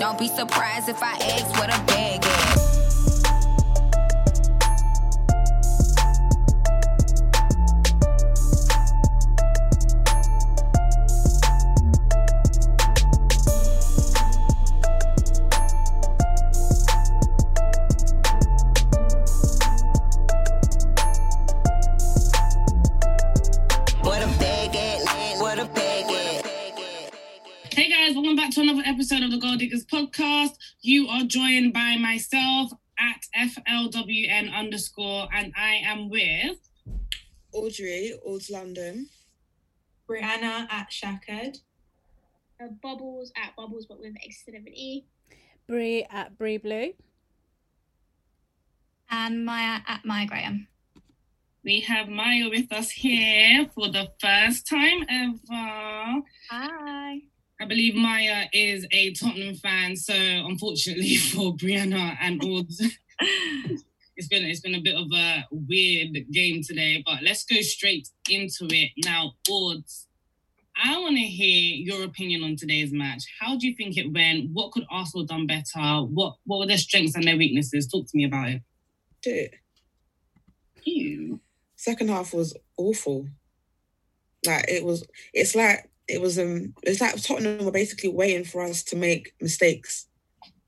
[0.00, 2.49] Don't be surprised if I ask what a bag is.
[28.10, 30.50] Guys, welcome back to another episode of the Gold Diggers podcast.
[30.80, 36.56] You are joined by myself at FLWN underscore, and I am with.
[37.52, 39.08] Audrey, Olds London.
[40.08, 41.58] Brianna at Shakad.
[42.60, 45.04] uh, Bubbles at Bubbles, but with extra of an E.
[45.68, 46.92] Brie at Brie Blue.
[49.08, 50.66] and Maya at Maya Graham.
[51.62, 56.22] We have Maya with us here for the first time ever.
[56.50, 57.20] Hi.
[57.60, 62.80] I believe Maya is a Tottenham fan, so unfortunately for Brianna and Ords,
[64.16, 67.02] it's been it's been a bit of a weird game today.
[67.04, 69.34] But let's go straight into it now.
[69.50, 70.06] Ords,
[70.82, 73.24] I want to hear your opinion on today's match.
[73.38, 74.50] How do you think it went?
[74.52, 76.02] What could Arsenal have done better?
[76.06, 77.86] What what were their strengths and their weaknesses?
[77.86, 78.62] Talk to me about it.
[79.22, 79.54] Shit.
[80.84, 81.40] You.
[81.76, 83.28] Second half was awful.
[84.46, 88.62] Like it was it's like it was um it's like Tottenham were basically waiting for
[88.62, 90.06] us to make mistakes.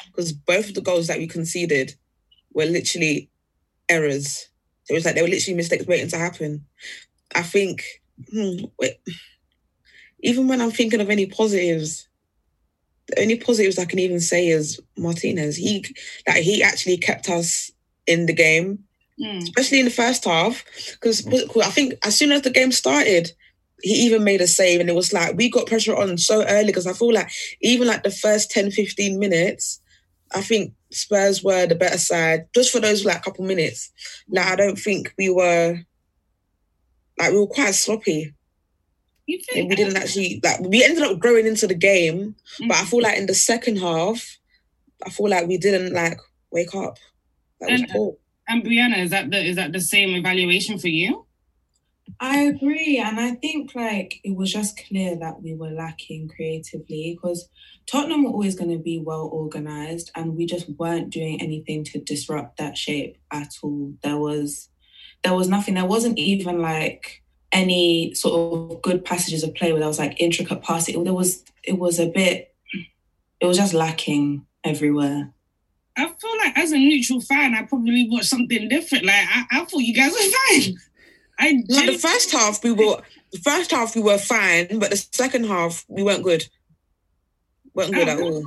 [0.07, 1.95] Because both of the goals that we conceded
[2.53, 3.31] were literally
[3.89, 4.49] errors.
[4.89, 6.67] It was like they were literally mistakes waiting to happen.
[7.35, 7.85] I think
[8.31, 8.97] hmm, wait,
[10.21, 12.09] even when I'm thinking of any positives,
[13.09, 15.57] the only positives I can even say is Martinez.
[15.57, 15.85] He
[16.27, 17.71] like he actually kept us
[18.07, 18.85] in the game
[19.21, 19.39] Hmm.
[19.39, 23.31] especially in the first half, because I think as soon as the game started,
[23.83, 26.67] he even made a save, and it was like we got pressure on so early.
[26.67, 29.81] Because I feel like even like the first 10, 15 minutes,
[30.35, 33.91] I think Spurs were the better side just for those like couple minutes.
[34.29, 35.81] Like I don't think we were
[37.19, 38.35] like we were quite sloppy.
[39.27, 42.35] You And think we didn't actually like we ended up growing into the game,
[42.67, 43.05] but I feel mm.
[43.05, 44.39] like in the second half,
[45.05, 46.19] I feel like we didn't like
[46.51, 46.99] wake up.
[47.61, 48.17] That was And- uh, poor.
[48.49, 51.25] And Brianna, is that the is that the same evaluation for you?
[52.21, 57.17] I agree, and I think like it was just clear that we were lacking creatively
[57.17, 57.49] because
[57.87, 62.01] Tottenham were always going to be well organized, and we just weren't doing anything to
[62.01, 63.95] disrupt that shape at all.
[64.03, 64.69] There was,
[65.23, 65.75] there was nothing.
[65.75, 70.21] There wasn't even like any sort of good passages of play where there was like
[70.21, 71.05] intricate passing.
[71.05, 72.55] There was, it was a bit,
[73.41, 75.33] it was just lacking everywhere.
[75.97, 79.05] I feel like as a neutral fan, I probably watched something different.
[79.05, 80.77] Like I, I thought you guys were fine.
[81.43, 84.97] I Like the first half, we were the first half we were fine, but the
[84.97, 86.45] second half we weren't good.
[87.75, 88.45] weren't good Oh, at all.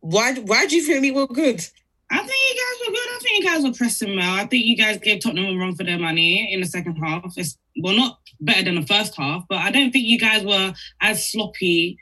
[0.00, 0.34] Why?
[0.34, 1.64] Why do you think we were good?
[2.10, 3.08] I think you guys were good.
[3.08, 4.34] I think you guys were pressing well.
[4.34, 7.32] I think you guys gave Tottenham a run for their money in the second half.
[7.36, 10.74] It's well, not better than the first half, but I don't think you guys were
[11.00, 11.96] as sloppy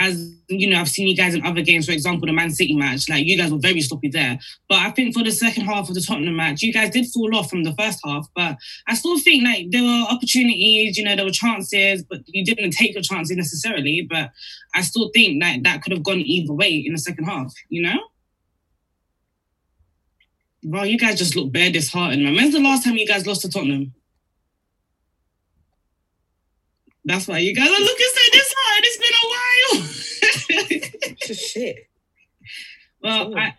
[0.00, 0.80] as you know.
[0.80, 1.86] I've seen you guys in other games.
[1.86, 3.08] For example, the Man City match.
[3.08, 4.38] Like you guys were very sloppy there.
[4.68, 7.36] But I think for the second half of the Tottenham match, you guys did fall
[7.36, 8.26] off from the first half.
[8.34, 8.56] But
[8.88, 10.96] I still think like there were opportunities.
[10.96, 14.06] You know, there were chances, but you didn't take your chances necessarily.
[14.08, 14.30] But
[14.74, 17.52] I still think that that could have gone either way in the second half.
[17.68, 18.00] You know.
[20.62, 22.34] Bro, you guys just look bare disheartened, man.
[22.34, 23.94] When's the last time you guys lost to Tottenham?
[27.04, 28.84] That's why you guys are looking so disheartened.
[28.84, 29.09] It's been
[31.34, 31.88] shit.
[33.02, 33.54] Well, I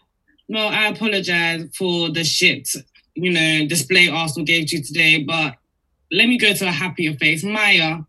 [0.50, 2.69] well, I apologize for the shit,
[3.15, 5.56] you know, display Arsenal gave you today, but
[6.12, 7.44] let me go to a happier face.
[7.44, 8.00] Maya,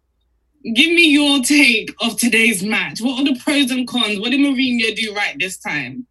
[0.75, 3.01] give me your take of today's match.
[3.01, 4.19] What are the pros and cons?
[4.19, 6.07] What did Mourinho do right this time?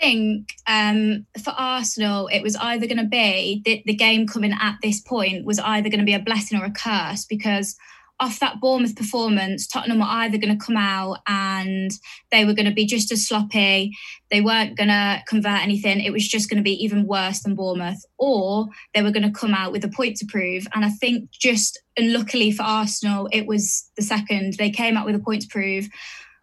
[0.00, 4.52] I think um, for Arsenal, it was either going to be the, the game coming
[4.52, 7.74] at this point was either going to be a blessing or a curse because
[8.20, 11.90] off that Bournemouth performance, Tottenham were either going to come out and
[12.32, 13.92] they were going to be just as sloppy,
[14.30, 17.54] they weren't going to convert anything, it was just going to be even worse than
[17.54, 20.66] Bournemouth, or they were going to come out with a point to prove.
[20.74, 24.54] And I think just, and luckily for Arsenal, it was the second.
[24.54, 25.88] They came out with a point to prove.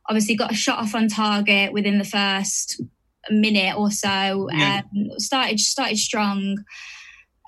[0.08, 2.82] Obviously, got a shot off on target within the first
[3.30, 4.50] minute or so.
[4.54, 4.82] Yeah.
[4.96, 6.58] Um, started started strong,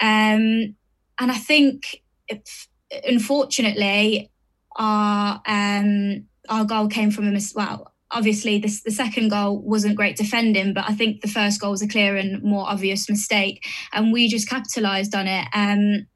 [0.02, 0.76] um,
[1.20, 2.68] and I think, if,
[3.06, 4.32] unfortunately,
[4.76, 7.94] our um, our goal came from a mis- well.
[8.10, 11.82] Obviously, this the second goal wasn't great defending, but I think the first goal was
[11.82, 15.48] a clear and more obvious mistake, and we just capitalised on it.
[15.54, 16.08] Um,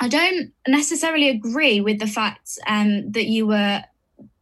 [0.00, 3.82] I don't necessarily agree with the fact um, that you were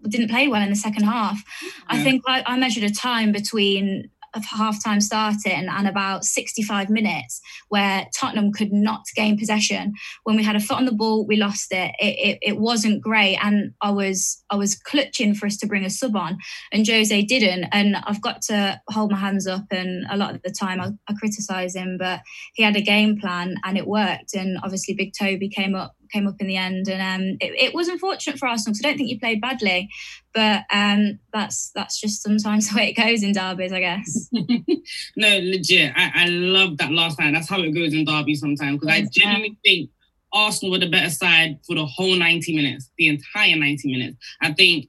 [0.08, 1.42] didn't play well in the second half.
[1.86, 6.90] I think I, I measured a time between of half time starting and about 65
[6.90, 9.92] minutes where Tottenham could not gain possession.
[10.24, 11.92] When we had a foot on the ball, we lost it.
[11.98, 13.36] It, it, it wasn't great.
[13.42, 16.38] And I was I was clutching for us to bring a sub on
[16.72, 17.64] and Jose didn't.
[17.72, 20.90] And I've got to hold my hands up and a lot of the time I,
[21.08, 22.20] I criticise him, but
[22.54, 24.34] he had a game plan and it worked.
[24.34, 26.88] And obviously Big Toby came up came up in the end.
[26.88, 29.88] And um, it, it was unfortunate for Arsenal because I don't think you played badly.
[30.34, 34.28] But um, that's that's just sometimes the way it goes in derbies, I guess.
[35.16, 35.92] no, legit.
[35.96, 37.32] I, I love that last night.
[37.32, 39.24] That's how it goes in Derby sometimes because I Yes, yeah.
[39.24, 39.90] genuinely think
[40.32, 44.16] Arsenal were the better side for the whole 90 minutes, the entire 90 minutes.
[44.40, 44.86] I think,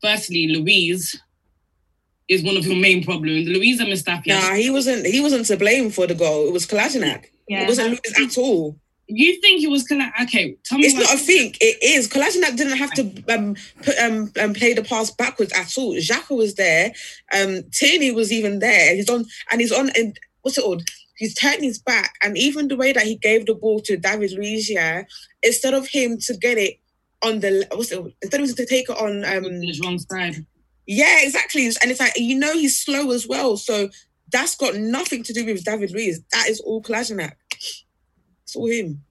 [0.00, 1.20] firstly, Luiz
[2.28, 3.48] is one of your main problems.
[3.48, 4.28] Luiz and Mustafi.
[4.28, 5.06] Nah, he wasn't.
[5.06, 6.48] He wasn't to blame for the goal.
[6.48, 7.26] It was Kolasinac.
[7.48, 7.62] Yeah.
[7.62, 8.78] It wasn't Luiz at all.
[9.06, 10.56] You think he was Kala- okay?
[10.64, 10.86] Tell me.
[10.86, 11.58] It's not a think.
[11.60, 12.08] It is.
[12.08, 15.94] Kolasinac didn't have to um, put um, um play the pass backwards at all.
[15.94, 16.92] Xhaka was there.
[17.36, 18.94] Um, Tierney was even there.
[18.94, 19.90] He's on and he's on.
[19.90, 20.82] And what's it called?
[21.16, 24.32] He's turning his back, and even the way that he gave the ball to David
[24.32, 25.04] Luiz, yeah,
[25.42, 26.80] instead of him to get it
[27.22, 28.02] on the what's it?
[28.22, 30.44] Instead of him to take it on um the wrong side.
[30.86, 31.66] Yeah, exactly.
[31.66, 33.56] And it's like you know he's slow as well.
[33.56, 33.90] So
[34.32, 36.20] that's got nothing to do with David Luiz.
[36.32, 37.34] That is all Kolasinac.
[38.54, 39.02] All him.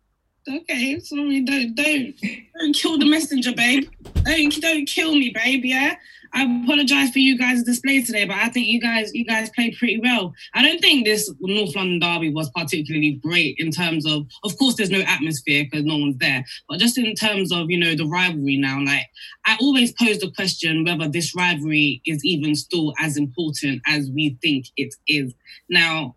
[0.49, 2.15] Okay, sorry, don't don't
[2.59, 3.89] don't kill the messenger, babe.
[4.23, 5.63] Don't don't kill me, babe.
[5.63, 5.95] Yeah,
[6.33, 9.77] I apologize for you guys' display today, but I think you guys you guys played
[9.77, 10.33] pretty well.
[10.53, 14.75] I don't think this North London derby was particularly great in terms of, of course,
[14.75, 18.07] there's no atmosphere because no one's there, but just in terms of you know the
[18.07, 18.81] rivalry now.
[18.83, 19.05] Like
[19.45, 24.37] I always pose the question whether this rivalry is even still as important as we
[24.41, 25.33] think it is.
[25.69, 26.15] Now,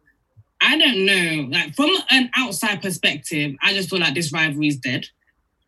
[0.61, 1.49] I don't know.
[1.51, 5.07] Like from an outside perspective, I just feel like this rivalry is dead,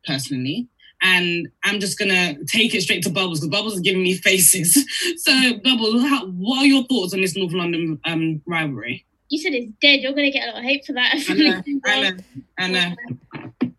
[0.07, 0.69] personally.
[1.01, 4.75] And I'm just gonna take it straight to Bubbles because Bubbles is giving me faces.
[5.19, 5.33] So
[5.63, 9.05] Bubbles, how, what are your thoughts on this North London um, rivalry?
[9.29, 10.01] You said it's dead.
[10.01, 11.15] You're gonna get a lot of hate for that.
[11.29, 12.17] I know, I know,
[12.59, 12.95] I know.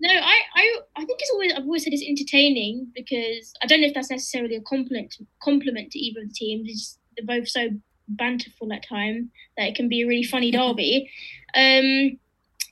[0.01, 1.51] No, I, I, I think it's always.
[1.53, 5.91] I've always said it's entertaining because I don't know if that's necessarily a compliment compliment
[5.91, 6.69] to either of the teams.
[6.69, 7.69] It's they're both so
[8.09, 11.09] banterful at time that it can be a really funny derby.
[11.56, 12.18] Um,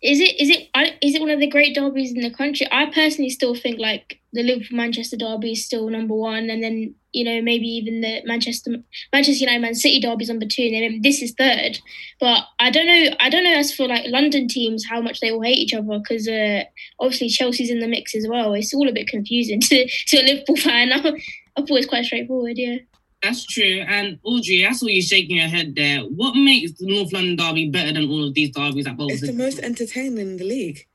[0.01, 0.69] is it is it
[1.01, 2.67] is it one of the great derbies in the country?
[2.71, 6.93] I personally still think like the Liverpool Manchester derby is still number one, and then
[7.13, 8.75] you know maybe even the Manchester
[9.11, 11.79] Manchester United Man City derby is number two, and then this is third.
[12.19, 13.15] But I don't know.
[13.19, 15.97] I don't know as for like London teams how much they all hate each other
[15.97, 16.63] because uh,
[16.99, 18.53] obviously Chelsea's in the mix as well.
[18.53, 20.91] It's all a bit confusing to to a Liverpool fan.
[20.91, 22.57] I thought it's quite straightforward.
[22.57, 22.77] Yeah.
[23.23, 23.83] That's true.
[23.87, 26.01] And Audrey, I saw you shaking your head there.
[26.01, 29.13] What makes the North London derby better than all of these derbies that Bubbles?
[29.23, 30.85] It's the most entertaining in the league.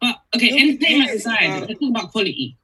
[0.00, 2.56] But okay, Nobody entertainment aside, about- let's talk about quality.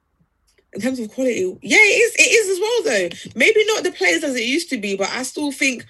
[0.73, 2.15] In terms of quality, yeah, it is.
[2.15, 3.09] It is as well, though.
[3.35, 5.83] Maybe not the players as it used to be, but I still think,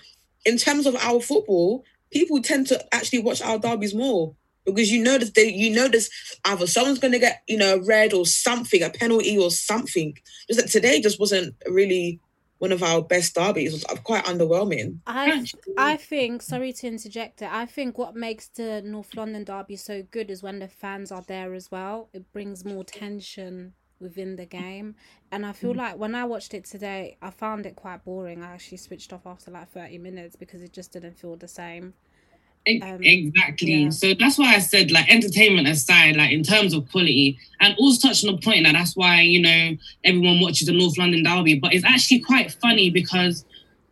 [0.45, 4.35] in terms of our football, people tend to actually watch our derbies more
[4.65, 6.09] because you know that they, you know this
[6.45, 10.17] either someone's going to get you know red or something, a penalty or something.
[10.47, 12.21] Just that today just wasn't really
[12.59, 13.73] one of our best derbies.
[13.73, 14.99] Was quite underwhelming.
[15.07, 15.45] I
[15.77, 17.49] I think sorry to interject it.
[17.51, 21.23] I think what makes the North London derby so good is when the fans are
[21.27, 22.09] there as well.
[22.13, 24.95] It brings more tension within the game,
[25.31, 25.77] and I feel mm.
[25.77, 28.43] like when I watched it today, I found it quite boring.
[28.43, 31.93] I actually switched off after like thirty minutes because it just didn't feel the same.
[32.67, 33.73] Um, exactly.
[33.73, 33.89] yeah.
[33.89, 38.07] So that's why I said, like, entertainment aside, like, in terms of quality, and also
[38.07, 41.59] touching on the point that that's why, you know, everyone watches the North London Derby.
[41.59, 43.45] But it's actually quite funny because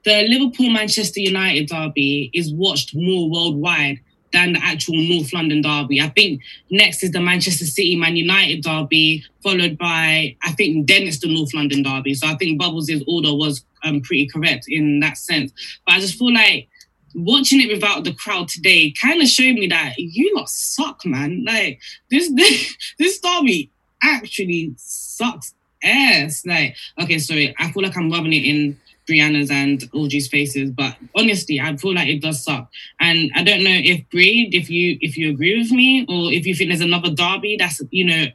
[0.04, 4.00] the Liverpool Manchester United derby is watched more worldwide
[4.32, 6.00] than the actual North London derby.
[6.00, 11.04] I think next is the Manchester City Man United derby, followed by I think then
[11.04, 12.14] it's the North London derby.
[12.14, 15.52] So I think Bubbles' order was um, pretty correct in that sense.
[15.86, 16.70] But I just feel like
[17.18, 21.44] watching it without the crowd today kind of showed me that you lot suck, man.
[21.46, 23.72] Like this this, this derby
[24.02, 26.46] actually sucks ass.
[26.46, 30.96] Like okay, sorry, I feel like I'm rubbing it in Brianna's and Audrey's faces, but
[31.16, 32.70] honestly, I feel like it does suck.
[33.00, 36.46] And I don't know if Breed, if you if you agree with me, or if
[36.46, 38.26] you think there's another derby that's you know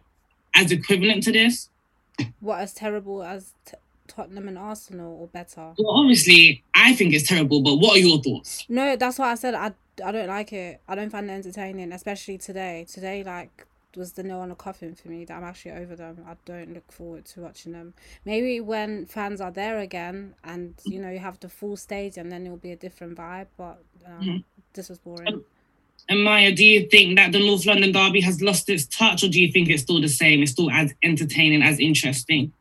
[0.55, 1.69] as equivalent to this.
[2.41, 3.75] What as terrible as t-
[4.09, 5.73] Tottenham and Arsenal, or better?
[5.79, 7.63] Well, obviously, I think it's terrible.
[7.63, 8.65] But what are your thoughts?
[8.69, 9.73] No, that's why I said I
[10.05, 10.81] I don't like it.
[10.89, 12.87] I don't find it entertaining, especially today.
[12.89, 13.67] Today, like
[13.97, 16.25] was the nail on the coffin for me that I'm actually over them.
[16.27, 17.95] I don't look forward to watching them.
[18.25, 22.47] Maybe when fans are there again and you know you have the full stadium, then
[22.47, 23.49] it'll be a different vibe.
[23.57, 24.37] But um, mm-hmm.
[24.73, 25.29] this was boring.
[25.29, 25.45] Um,
[26.09, 29.29] and Maya, do you think that the North London derby has lost its touch, or
[29.29, 30.43] do you think it's still the same?
[30.43, 32.53] It's still as entertaining, as interesting?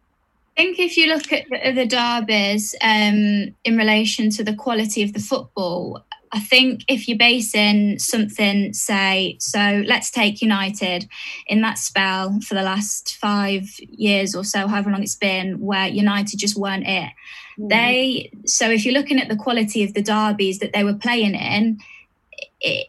[0.58, 5.02] I think if you look at the, the derbies um, in relation to the quality
[5.02, 6.04] of the football,
[6.34, 11.10] I think if you're basing something, say, so let's take United
[11.48, 15.88] in that spell for the last five years or so, however long it's been, where
[15.88, 17.12] United just weren't it.
[17.60, 17.70] Mm.
[17.70, 21.36] They so if you're looking at the quality of the derbies that they were playing
[21.36, 21.80] in,
[22.62, 22.88] it,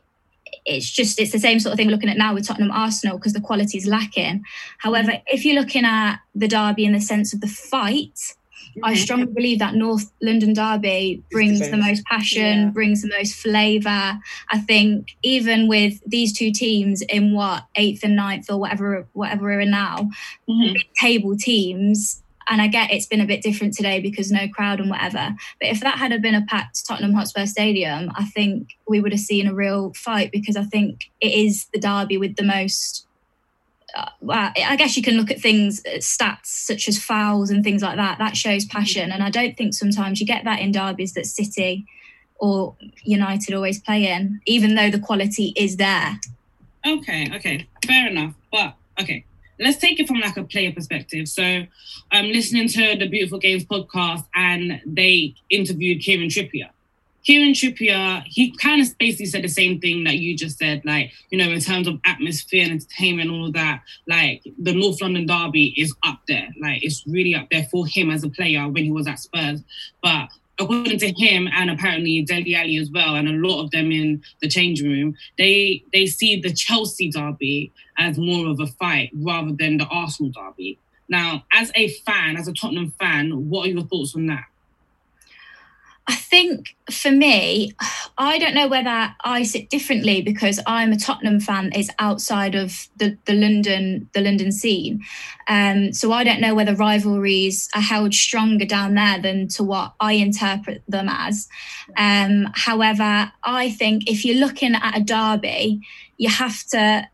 [0.65, 3.19] it's just it's the same sort of thing we're looking at now with Tottenham Arsenal
[3.19, 4.45] because the quality is lacking.
[4.79, 8.35] However, if you're looking at the derby in the sense of the fight,
[8.83, 12.71] I strongly believe that North London Derby brings the most passion, yeah.
[12.71, 14.19] brings the most flavour.
[14.51, 19.45] I think even with these two teams in what eighth and ninth or whatever whatever
[19.45, 20.09] we're in now,
[20.49, 20.77] mm-hmm.
[20.99, 22.22] table teams.
[22.49, 25.35] And I get it's been a bit different today because no crowd and whatever.
[25.61, 29.21] But if that had been a packed Tottenham Hotspur Stadium, I think we would have
[29.21, 33.07] seen a real fight because I think it is the derby with the most
[33.95, 37.63] uh, well, I guess you can look at things, uh, stats such as fouls and
[37.63, 38.19] things like that.
[38.19, 41.87] That shows passion, and I don't think sometimes you get that in derbies that City
[42.37, 46.19] or United always play in, even though the quality is there.
[46.87, 48.35] Okay, okay, fair enough.
[48.51, 49.25] But okay,
[49.63, 51.29] let's take it from like a player perspective.
[51.29, 51.65] So
[52.11, 56.71] I'm listening to the Beautiful Games podcast, and they interviewed Kieran Trippier.
[57.25, 61.13] Kieran Trippier, he kind of basically said the same thing that you just said, like,
[61.31, 65.01] you know, in terms of atmosphere and entertainment and all of that, like the North
[65.01, 66.49] London Derby is up there.
[66.61, 69.63] Like it's really up there for him as a player when he was at Spurs.
[70.03, 70.31] But
[70.63, 74.23] according to him and apparently Dele Alli as well, and a lot of them in
[74.41, 79.53] the change room, they they see the Chelsea derby as more of a fight rather
[79.53, 80.79] than the Arsenal derby.
[81.09, 84.45] Now, as a fan, as a Tottenham fan, what are your thoughts on that?
[86.13, 87.73] I think for me,
[88.19, 92.87] I don't know whether I sit differently because I'm a Tottenham fan is outside of
[92.99, 95.03] the, the London the London scene.
[95.49, 99.95] Um, so I don't know whether rivalries are held stronger down there than to what
[100.01, 101.49] I interpret them as.
[101.97, 105.81] Um, however, I think if you're looking at a derby,
[106.19, 107.09] you have to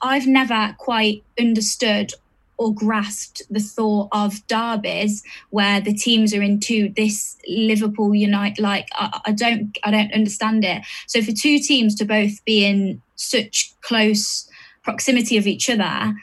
[0.00, 2.14] I've never quite understood
[2.58, 8.58] or grasped the thought of derbies where the teams are into this Liverpool Unite.
[8.58, 10.82] Like I, I don't, I don't understand it.
[11.06, 14.48] So for two teams to both be in such close
[14.82, 16.14] proximity of each other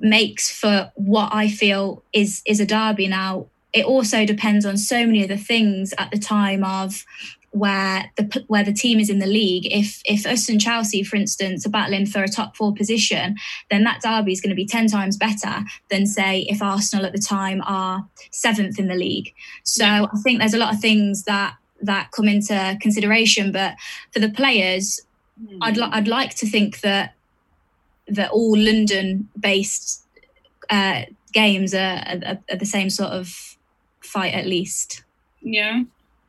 [0.00, 3.08] makes for what I feel is is a derby.
[3.08, 7.04] Now it also depends on so many other things at the time of
[7.58, 9.66] where the where the team is in the league.
[9.70, 13.36] If if us and Chelsea, for instance, are battling for a top four position,
[13.70, 17.12] then that derby is going to be ten times better than say if Arsenal at
[17.12, 19.34] the time are seventh in the league.
[19.64, 23.52] So I think there's a lot of things that that come into consideration.
[23.52, 23.76] But
[24.12, 25.00] for the players,
[25.42, 25.58] mm.
[25.62, 27.14] I'd li- I'd like to think that
[28.08, 30.04] that all London based
[30.70, 33.56] uh, games are, are, are the same sort of
[34.00, 35.02] fight at least.
[35.40, 35.82] Yeah.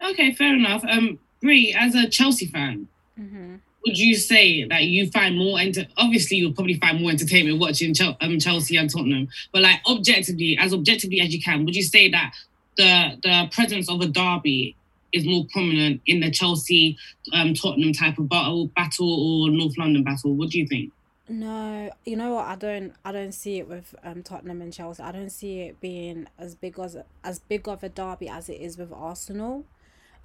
[0.04, 0.84] Okay, fair enough.
[0.86, 2.88] Um, Brie, as a Chelsea fan,
[3.20, 3.56] mm-hmm.
[3.86, 7.94] would you say that you find more enter- obviously you'll probably find more entertainment watching
[7.94, 11.84] Ch- um, Chelsea and Tottenham, but like objectively, as objectively as you can, would you
[11.84, 12.34] say that
[12.78, 14.76] the the presence of a derby
[15.14, 16.98] is more prominent in the Chelsea
[17.34, 20.34] um, Tottenham type of battle battle or North London battle?
[20.34, 20.92] What do you think?
[21.30, 22.46] No, you know what?
[22.46, 22.94] I don't.
[23.04, 25.04] I don't see it with um, Tottenham and Chelsea.
[25.04, 28.62] I don't see it being as big as as big of a derby as it
[28.62, 29.66] is with Arsenal.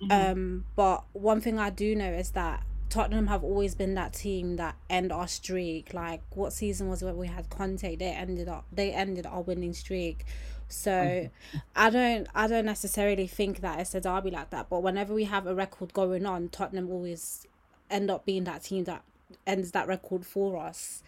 [0.02, 0.32] Mm-hmm.
[0.32, 4.56] Um, but one thing I do know is that Tottenham have always been that team
[4.56, 5.94] that end our streak.
[5.94, 7.97] Like what season was it when we had Conte?
[7.97, 10.26] They ended up they ended our winning streak.
[10.68, 11.30] So
[11.76, 14.68] I don't I don't necessarily think that it's a derby like that.
[14.68, 17.47] But whenever we have a record going on, Tottenham always
[17.90, 19.04] end up being that team that
[19.47, 21.02] ends that record for us.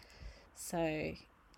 [0.54, 1.12] So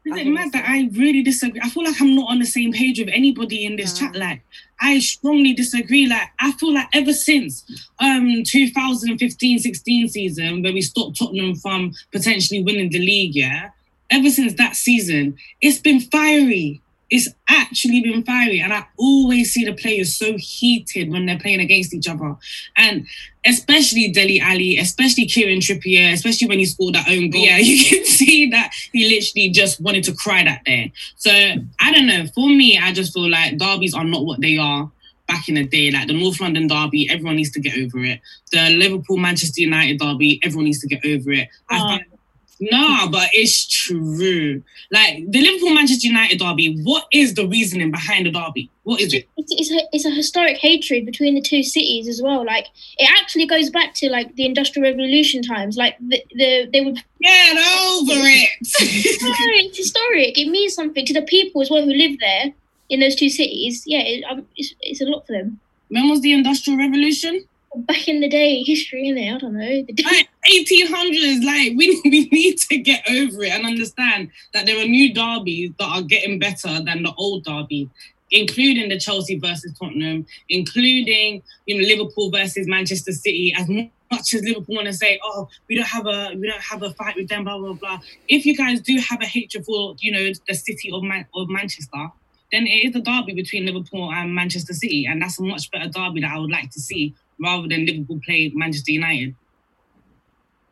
[0.06, 1.60] Is I it mad that I really disagree?
[1.60, 4.14] I feel like I'm not on the same page with anybody in this chat.
[4.14, 4.40] Like,
[4.80, 6.06] I strongly disagree.
[6.06, 7.64] Like, I feel like ever since
[7.98, 13.70] um 2015-16 season, where we stopped Tottenham from potentially winning the league, yeah,
[14.10, 16.80] ever since that season, it's been fiery.
[17.08, 21.60] It's actually been fiery, and I always see the players so heated when they're playing
[21.60, 22.36] against each other,
[22.76, 23.06] and
[23.44, 27.42] especially Dele Alli, especially Kieran Trippier, especially when he scored that own goal.
[27.42, 30.92] Yeah, you can see that he literally just wanted to cry that day.
[31.16, 32.26] So I don't know.
[32.34, 34.90] For me, I just feel like derbies are not what they are
[35.28, 35.90] back in the day.
[35.90, 38.20] Like the North London derby, everyone needs to get over it.
[38.52, 41.48] The Liverpool Manchester United derby, everyone needs to get over it.
[41.70, 42.15] I Oh.
[42.60, 44.62] Nah, but it's true.
[44.90, 48.70] Like the Liverpool Manchester United derby, what is the reasoning behind the derby?
[48.84, 49.28] What is it?
[49.36, 52.44] it's, it's, a, it's a historic hatred between the two cities as well.
[52.44, 55.76] Like it actually goes back to like the Industrial Revolution times.
[55.76, 58.50] Like the, the they would Get over it.
[59.22, 59.30] no,
[59.64, 60.38] it's historic.
[60.38, 62.52] It means something to the people as well who live there
[62.88, 63.82] in those two cities.
[63.86, 65.60] Yeah, it, um, it's, it's a lot for them.
[65.88, 67.44] when was the Industrial Revolution?
[67.76, 69.34] Back in the day, history in it.
[69.34, 69.82] I don't know.
[69.82, 71.44] The Like 1800s.
[71.46, 75.72] Like we, we need to get over it and understand that there are new derbies
[75.78, 77.90] that are getting better than the old derby.
[78.32, 83.54] Including the Chelsea versus Tottenham, including you know Liverpool versus Manchester City.
[83.56, 86.82] As much as Liverpool want to say, "Oh, we don't have a we don't have
[86.82, 88.00] a fight with them," blah blah blah.
[88.26, 91.48] If you guys do have a hatred for you know the city of Man- of
[91.48, 92.08] Manchester,
[92.50, 95.88] then it is a derby between Liverpool and Manchester City, and that's a much better
[95.88, 99.34] derby that I would like to see rather than Liverpool play Manchester United.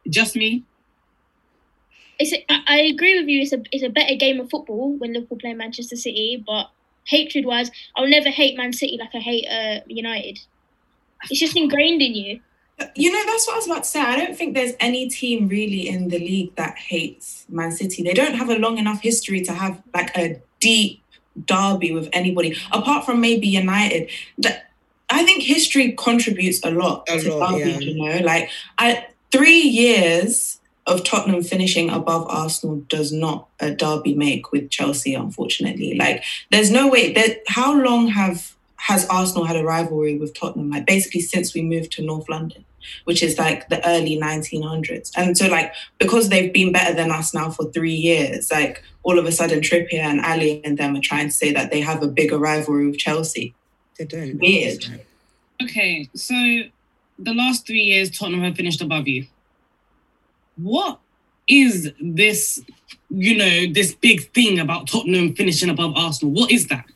[0.09, 0.65] Just me.
[2.19, 3.41] it's a, I, I agree with you.
[3.43, 6.71] It's a it's a better game of football when Liverpool play Manchester City, but
[7.07, 10.41] hatred wise, I'll never hate Man City like I hate uh, United.
[11.31, 12.41] It's just ingrained in you.
[12.97, 14.01] You know, that's what I was about to say.
[14.01, 18.03] I don't think there's any team really in the league that hates Man City.
[18.03, 21.03] They don't have a long enough history to have like a deep
[21.47, 24.11] derby with anybody, apart from maybe United.
[24.39, 24.71] That
[25.11, 27.71] I think history contributes a lot A to lot, derby.
[27.71, 27.79] yeah.
[27.79, 34.15] You know, like I three years of Tottenham finishing above Arsenal does not a derby
[34.15, 35.15] make with Chelsea.
[35.15, 40.35] Unfortunately, like there's no way that how long have has Arsenal had a rivalry with
[40.39, 40.71] Tottenham?
[40.71, 42.67] Like basically since we moved to North London,
[43.05, 45.11] which is like the early 1900s.
[45.17, 49.19] And so like because they've been better than us now for three years, like all
[49.19, 52.03] of a sudden Trippier and Alli and them are trying to say that they have
[52.03, 53.55] a bigger rivalry with Chelsea.
[53.99, 54.39] They don't.
[54.39, 54.85] Weird.
[55.63, 56.35] Okay, so
[57.19, 59.27] the last three years, Tottenham have finished above you.
[60.57, 60.99] What
[61.49, 62.65] is this,
[63.11, 66.35] you know, this big thing about Tottenham finishing above Arsenal?
[66.35, 66.87] What is that?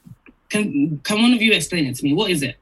[0.48, 2.12] Can can one of you explain it to me?
[2.14, 2.56] What is it?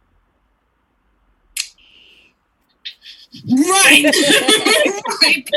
[3.45, 4.05] Right.
[5.23, 5.51] right.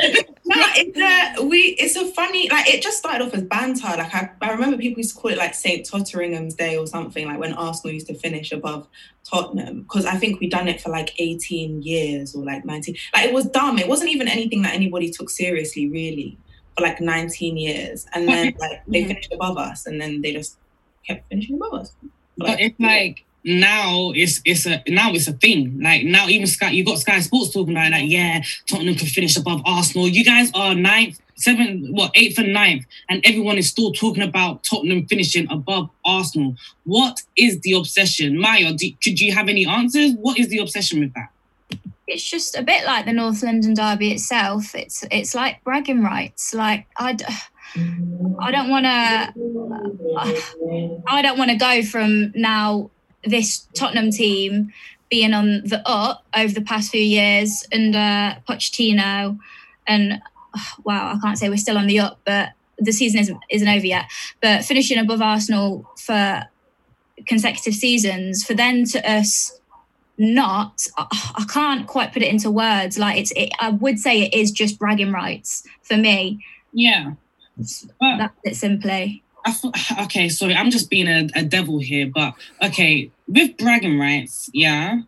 [0.45, 1.59] No, it's a we.
[1.79, 3.87] It's a funny like it just started off as banter.
[3.87, 7.27] Like I, I remember people used to call it like Saint Totteringham's Day or something.
[7.27, 8.87] Like when Arsenal used to finish above
[9.23, 12.95] Tottenham because I think we'd done it for like eighteen years or like nineteen.
[13.13, 13.77] Like it was dumb.
[13.77, 16.37] It wasn't even anything that anybody took seriously really
[16.75, 18.07] for like nineteen years.
[18.13, 20.57] And then like they finished above us, and then they just
[21.05, 21.95] kept finishing above us.
[22.37, 25.79] But it's like now it's it's a now it's a thing.
[25.81, 29.07] Like now even Sky you got Sky Sports talking about it, like yeah, Tottenham could
[29.07, 30.07] finish above Arsenal.
[30.07, 34.63] You guys are ninth, seventh, what eighth and ninth, and everyone is still talking about
[34.63, 36.55] Tottenham finishing above Arsenal.
[36.83, 38.71] What is the obsession, Maya?
[38.73, 40.13] Do, could you have any answers?
[40.19, 41.29] What is the obsession with that?
[42.05, 44.75] It's just a bit like the North London derby itself.
[44.75, 46.53] It's it's like bragging rights.
[46.53, 47.17] Like I,
[48.39, 49.33] I don't want to.
[51.07, 52.91] I don't want to go from now
[53.23, 54.71] this Tottenham team
[55.09, 59.37] being on the up over the past few years under Pochettino,
[59.87, 60.21] and
[60.55, 63.67] oh, wow, I can't say we're still on the up, but the season isn't isn't
[63.67, 64.05] over yet.
[64.41, 66.43] But finishing above Arsenal for
[67.25, 69.59] consecutive seasons, for then to us
[70.17, 72.99] not, I, I can't quite put it into words.
[72.99, 76.45] Like it's, it, I would say it is just bragging rights for me.
[76.73, 77.13] Yeah.
[77.57, 79.23] But That's it simply.
[80.03, 85.01] Okay, sorry, I'm just being a, a devil here, but okay, with bragging rights, yeah,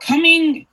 [0.00, 0.66] coming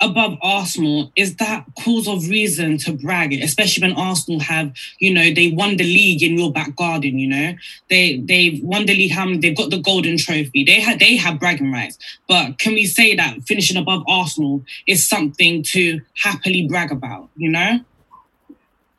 [0.00, 5.32] above Arsenal is that cause of reason to brag especially when Arsenal have, you know,
[5.32, 7.54] they won the league in your back garden, you know,
[7.90, 9.12] they they've won the league.
[9.12, 9.38] How many?
[9.38, 10.64] They've got the golden trophy.
[10.64, 15.06] They had they have bragging rights, but can we say that finishing above Arsenal is
[15.06, 17.28] something to happily brag about?
[17.36, 17.80] You know.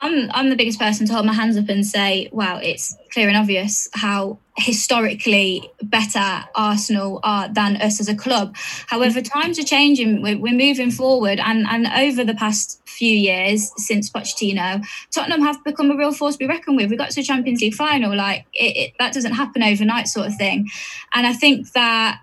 [0.02, 3.28] I'm I'm the biggest person to hold my hands up and say, wow, it's clear
[3.28, 8.56] and obvious how historically better Arsenal are than us as a club.
[8.88, 9.32] However, mm.
[9.32, 10.22] times are changing.
[10.22, 15.64] We're, we're moving forward, and and over the past few years since Pochettino, Tottenham have
[15.64, 16.90] become a real force to be reckoned with.
[16.90, 20.28] We got to the Champions League final, like it, it, that doesn't happen overnight, sort
[20.28, 20.70] of thing.
[21.14, 22.22] And I think that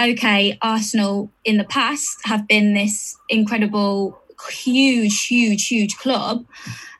[0.00, 4.18] okay, Arsenal in the past have been this incredible,
[4.50, 6.44] huge, huge, huge club.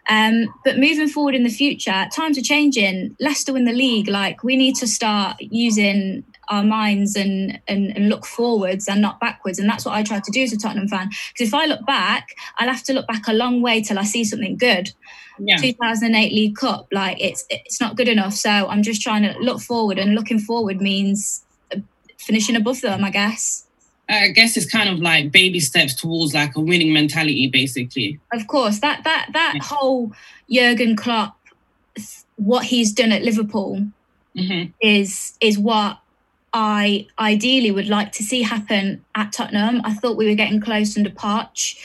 [0.09, 3.15] Um, but moving forward in the future, times are changing.
[3.21, 4.09] Leicester win the league.
[4.09, 9.21] Like we need to start using our minds and, and and look forwards and not
[9.21, 9.59] backwards.
[9.59, 11.11] And that's what I try to do as a Tottenham fan.
[11.33, 14.05] Because if I look back, I'll have to look back a long way till I
[14.05, 14.93] see something good.
[15.39, 15.57] Yeah.
[15.57, 18.35] 2008 League Cup, like it's it's not good enough.
[18.35, 21.45] So I'm just trying to look forward, and looking forward means
[22.17, 23.68] finishing above them, I guess.
[24.09, 28.19] I guess it's kind of like baby steps towards like a winning mentality, basically.
[28.33, 29.63] Of course, that that that yeah.
[29.63, 30.13] whole
[30.51, 31.37] Jurgen Klopp,
[32.37, 33.87] what he's done at Liverpool,
[34.35, 34.71] mm-hmm.
[34.81, 35.99] is is what
[36.53, 39.83] I ideally would like to see happen at Tottenham.
[39.85, 41.77] I thought we were getting close under Poch.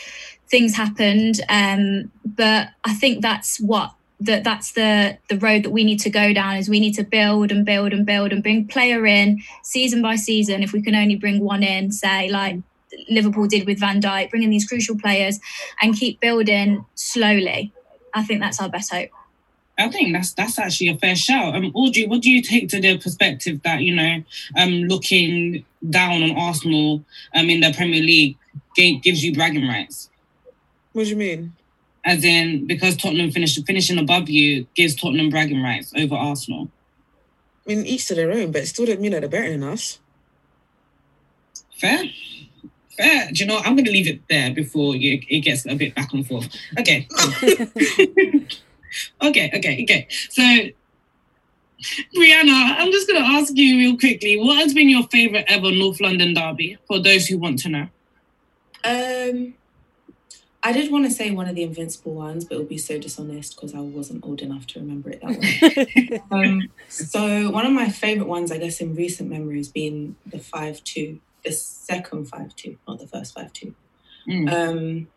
[0.47, 3.93] Things happened, um, but I think that's what
[4.25, 7.03] that that's the the road that we need to go down is we need to
[7.03, 10.95] build and build and build and bring player in season by season if we can
[10.95, 12.57] only bring one in say like
[13.09, 15.39] liverpool did with van dijk bringing these crucial players
[15.81, 17.71] and keep building slowly
[18.13, 19.09] i think that's our best hope
[19.75, 21.55] I think that's that's actually a fair shout.
[21.55, 24.23] Um, Audrey, what do you take to the perspective that you know,
[24.55, 28.37] um, looking down on Arsenal, um, in the Premier League,
[28.75, 30.11] gives you bragging rights?
[30.91, 31.53] What do you mean?
[32.05, 36.69] As in because Tottenham finished finishing above you gives Tottenham bragging rights over Arsenal.
[37.65, 39.63] I mean, each to their own, but it still doesn't mean that they're better than
[39.63, 39.99] us.
[41.77, 42.03] Fair,
[42.97, 43.29] fair.
[43.31, 43.57] Do you know?
[43.59, 46.49] I'm going to leave it there before you, it gets a bit back and forth.
[46.77, 47.07] Okay.
[49.21, 49.51] okay.
[49.53, 49.83] Okay.
[49.83, 50.07] Okay.
[50.29, 50.41] So,
[52.15, 54.37] Brianna, I'm just going to ask you real quickly.
[54.37, 57.87] What has been your favorite ever North London derby for those who want to know?
[58.85, 59.53] Um,
[60.65, 62.97] I did want to say one of the Invincible ones, but it would be so
[62.97, 66.21] dishonest because I wasn't old enough to remember it that way.
[66.31, 70.39] um, so one of my favorite ones, I guess, in recent memory has been the
[70.39, 73.75] five two, the second five two, not the first five two.
[74.27, 74.51] Mm.
[74.51, 75.07] Um,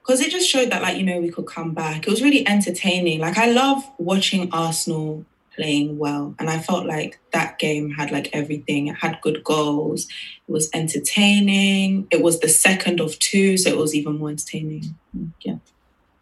[0.00, 2.06] because it just showed that, like you know, we could come back.
[2.06, 3.20] It was really entertaining.
[3.20, 5.26] Like I love watching Arsenal
[5.56, 6.34] playing well.
[6.38, 8.86] And I felt like that game had like everything.
[8.88, 10.06] It had good goals.
[10.48, 12.06] It was entertaining.
[12.10, 14.96] It was the second of two, so it was even more entertaining.
[15.40, 15.56] Yeah.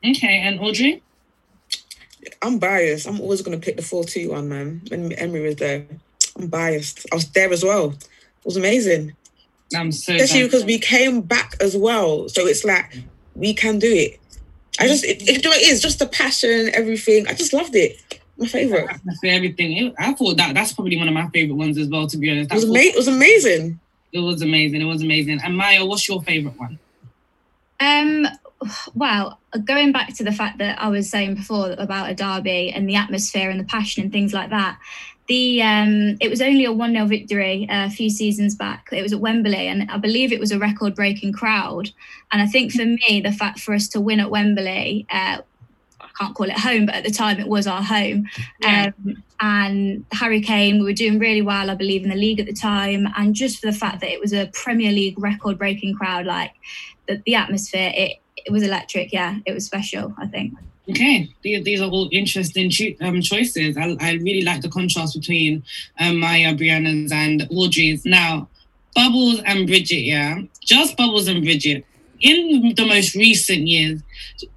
[0.04, 1.02] Okay, and Audrey?
[2.42, 3.06] I'm biased.
[3.06, 4.82] I'm always gonna pick the 4-2 one, man.
[4.88, 5.86] When Emery was there.
[6.36, 7.06] I'm biased.
[7.12, 7.90] I was there as well.
[7.90, 9.14] It was amazing.
[9.74, 12.28] I'm so especially because we came back as well.
[12.28, 13.02] So it's like
[13.34, 14.20] we can do it.
[14.78, 17.26] I just it, it, it is just the passion, everything.
[17.28, 18.20] I just loved it.
[18.36, 18.90] My favorite.
[19.24, 19.94] everything.
[19.98, 22.06] I thought that that's probably one of my favorite ones as well.
[22.08, 23.80] To be honest, it was, ama- it was amazing.
[24.12, 24.80] It was amazing.
[24.80, 25.40] It was amazing.
[25.44, 26.78] And Maya, what's your favorite one?
[27.80, 28.26] Um.
[28.94, 32.88] Well, going back to the fact that I was saying before about a derby and
[32.88, 34.78] the atmosphere and the passion and things like that,
[35.26, 39.20] the um, it was only a 1-0 victory a few seasons back it was at
[39.20, 41.90] wembley and i believe it was a record breaking crowd
[42.30, 45.38] and i think for me the fact for us to win at wembley uh,
[46.18, 48.28] can't call it home, but at the time it was our home.
[48.60, 48.92] Yeah.
[49.06, 52.46] Um, and Harry Kane, we were doing really well, I believe, in the league at
[52.46, 53.08] the time.
[53.16, 56.52] And just for the fact that it was a Premier League record breaking crowd, like
[57.08, 59.12] the, the atmosphere, it, it was electric.
[59.12, 60.54] Yeah, it was special, I think.
[60.88, 63.76] Okay, these, these are all interesting cho- um, choices.
[63.76, 65.62] I, I really like the contrast between
[65.98, 68.04] um, Maya, Brianna's, and Audrey's.
[68.04, 68.48] Now,
[68.94, 71.84] Bubbles and Bridget, yeah, just Bubbles and Bridget
[72.20, 74.02] in the most recent years,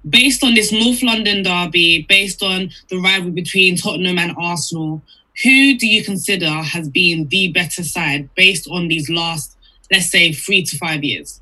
[0.08, 5.02] based on this North London derby, based on the rivalry between Tottenham and Arsenal,
[5.42, 9.56] who do you consider has been the better side based on these last,
[9.90, 11.40] let's say, three to five years?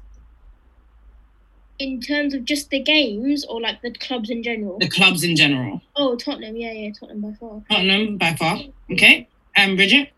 [1.79, 4.79] In terms of just the games or like the clubs in general?
[4.79, 5.83] The clubs in general.
[5.95, 6.57] Oh, Tottenham.
[6.57, 7.63] Yeah, yeah, Tottenham by far.
[7.71, 8.59] Tottenham by far.
[8.91, 9.29] Okay.
[9.55, 10.11] And Bridget?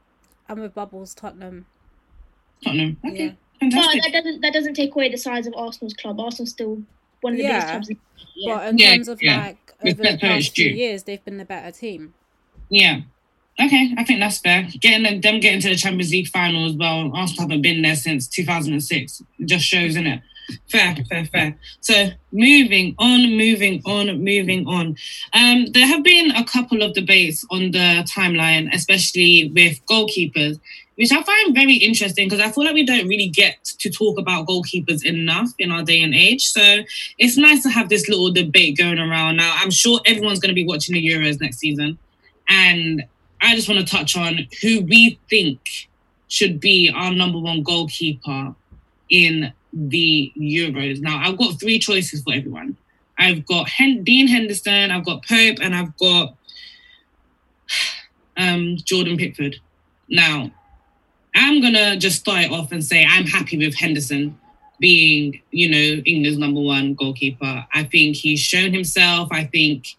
[0.49, 1.67] I'm with Bubbles, Tottenham.
[2.65, 2.97] Tottenham.
[3.05, 3.25] Okay.
[3.27, 3.33] Yeah.
[3.61, 4.03] Fantastic.
[4.03, 6.21] But that doesn't that doesn't take away the size of Arsenal's club.
[6.21, 6.83] Arsenal's still
[7.21, 7.79] one of the yeah.
[7.79, 8.03] biggest clubs.
[8.37, 8.55] Yeah.
[8.55, 9.47] But in yeah, terms of yeah.
[9.47, 12.15] like over the past few years, they've been the better team.
[12.69, 13.01] Yeah.
[13.61, 14.69] Okay, I think that's fair.
[14.79, 17.11] Getting them, them getting to the Champions League final as well.
[17.13, 19.23] Arsenal haven't been there since 2006.
[19.41, 20.23] It just shows, in it.
[20.71, 21.57] Fair, fair, fair.
[21.81, 24.97] So moving on, moving on, moving on.
[25.33, 30.61] Um, there have been a couple of debates on the timeline, especially with goalkeepers
[30.99, 34.19] which I find very interesting because I feel like we don't really get to talk
[34.19, 36.49] about goalkeepers enough in our day and age.
[36.49, 36.81] So
[37.19, 39.37] it's nice to have this little debate going around.
[39.37, 41.99] Now, I'm sure everyone's going to be watching the Euros next season.
[42.49, 43.05] And
[43.41, 45.61] I just want to touch on who we think
[46.27, 48.53] should be our number one goalkeeper
[49.09, 51.01] in the Euros.
[51.01, 52.77] Now, I've got three choices for everyone.
[53.17, 56.35] I've got Hen- Dean Henderson, I've got Pope, and I've got
[58.37, 59.61] um, Jordan Pickford.
[60.09, 60.51] Now,
[61.39, 64.39] I'm gonna just start it off and say I'm happy with Henderson
[64.81, 67.67] being, you know, England's number one goalkeeper.
[67.73, 69.29] I think he's shown himself.
[69.31, 69.97] I think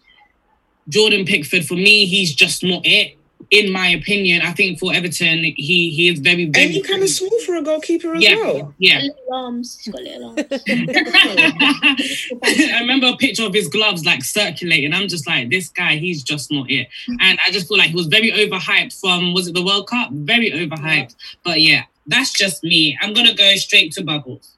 [0.88, 3.16] Jordan Pickford, for me, he's just not it.
[3.50, 7.02] In my opinion, I think for Everton, he he is very, very And he kind
[7.02, 8.74] of small for a goalkeeper as yeah, well.
[8.78, 9.00] yeah.
[9.00, 9.78] Little arms.
[9.82, 10.38] He's got little arms.
[12.44, 14.92] I remember a picture of his gloves like circulating.
[14.94, 16.88] I'm just like, this guy, he's just not it.
[17.20, 20.10] And I just feel like he was very overhyped from was it the World Cup?
[20.12, 21.16] Very overhyped.
[21.44, 22.96] But yeah, that's just me.
[23.02, 24.56] I'm gonna go straight to Bubbles.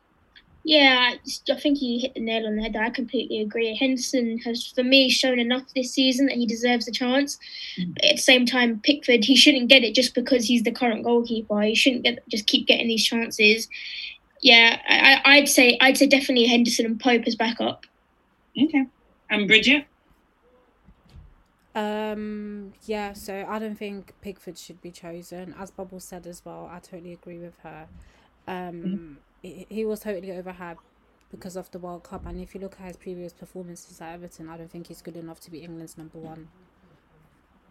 [0.65, 2.77] Yeah, I- I think you hit the nail on the head.
[2.77, 3.75] I completely agree.
[3.75, 7.37] Henderson has, for me, shown enough this season that he deserves a chance.
[7.95, 11.03] But at the same time, Pickford, he shouldn't get it just because he's the current
[11.05, 11.61] goalkeeper.
[11.63, 13.69] He shouldn't get just keep getting these chances.
[14.41, 17.85] Yeah, I, I- I'd say I'd say definitely Henderson and Pope as backup.
[18.57, 18.87] Okay.
[19.31, 19.87] And Bridget?
[21.75, 25.55] Um, yeah, so I don't think Pickford should be chosen.
[25.59, 27.87] As Bubble said as well, I totally agree with her.
[28.47, 30.79] Um, he, he was totally overhyped
[31.31, 34.49] because of the World Cup, and if you look at his previous performances at Everton,
[34.49, 36.49] I don't think he's good enough to be England's number one.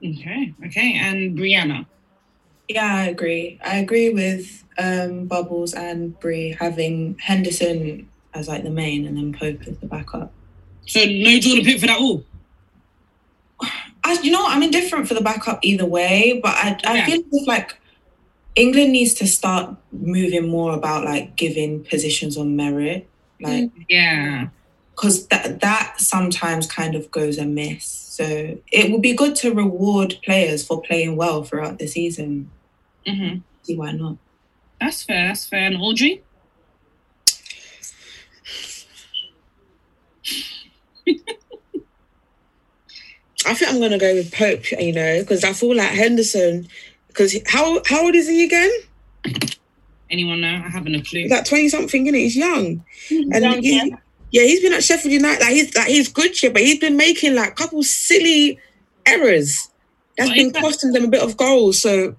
[0.03, 0.93] Okay, okay.
[0.95, 1.85] And Brianna.
[2.67, 3.59] Yeah, I agree.
[3.63, 9.33] I agree with um, Bubbles and Brie having Henderson as like the main and then
[9.33, 10.31] Pope as the backup.
[10.87, 12.23] So no Jordan Pickford at all.
[14.03, 17.05] I, you know, what, I'm indifferent for the backup either way, but I, I Yeah.
[17.05, 17.79] feel like
[18.55, 23.07] England needs to start moving more about like giving positions on merit,
[23.39, 24.47] like Yeah.
[24.91, 27.85] because that that sometimes kind of goes amiss.
[27.85, 32.51] So it would be good to reward players for playing well throughout the season.
[33.07, 34.17] hmm See why not?
[34.79, 35.27] That's fair.
[35.29, 35.61] That's fair.
[35.67, 36.23] And Audrey.
[43.45, 46.67] I think I'm gonna go with Pope, you know, because I feel like Henderson,
[47.11, 48.71] because how how old is he again?
[50.09, 50.47] Anyone know?
[50.65, 51.21] I haven't a clue.
[51.21, 52.15] He's like twenty something, innit?
[52.15, 53.95] He's young, and Young, he, yeah.
[54.31, 55.41] yeah, he's been at Sheffield United.
[55.41, 58.59] Like he's like he's good shit, but he's been making like a couple silly
[59.05, 59.69] errors.
[60.17, 60.61] That's What been is that?
[60.61, 61.81] costing them a bit of goals.
[61.81, 62.15] So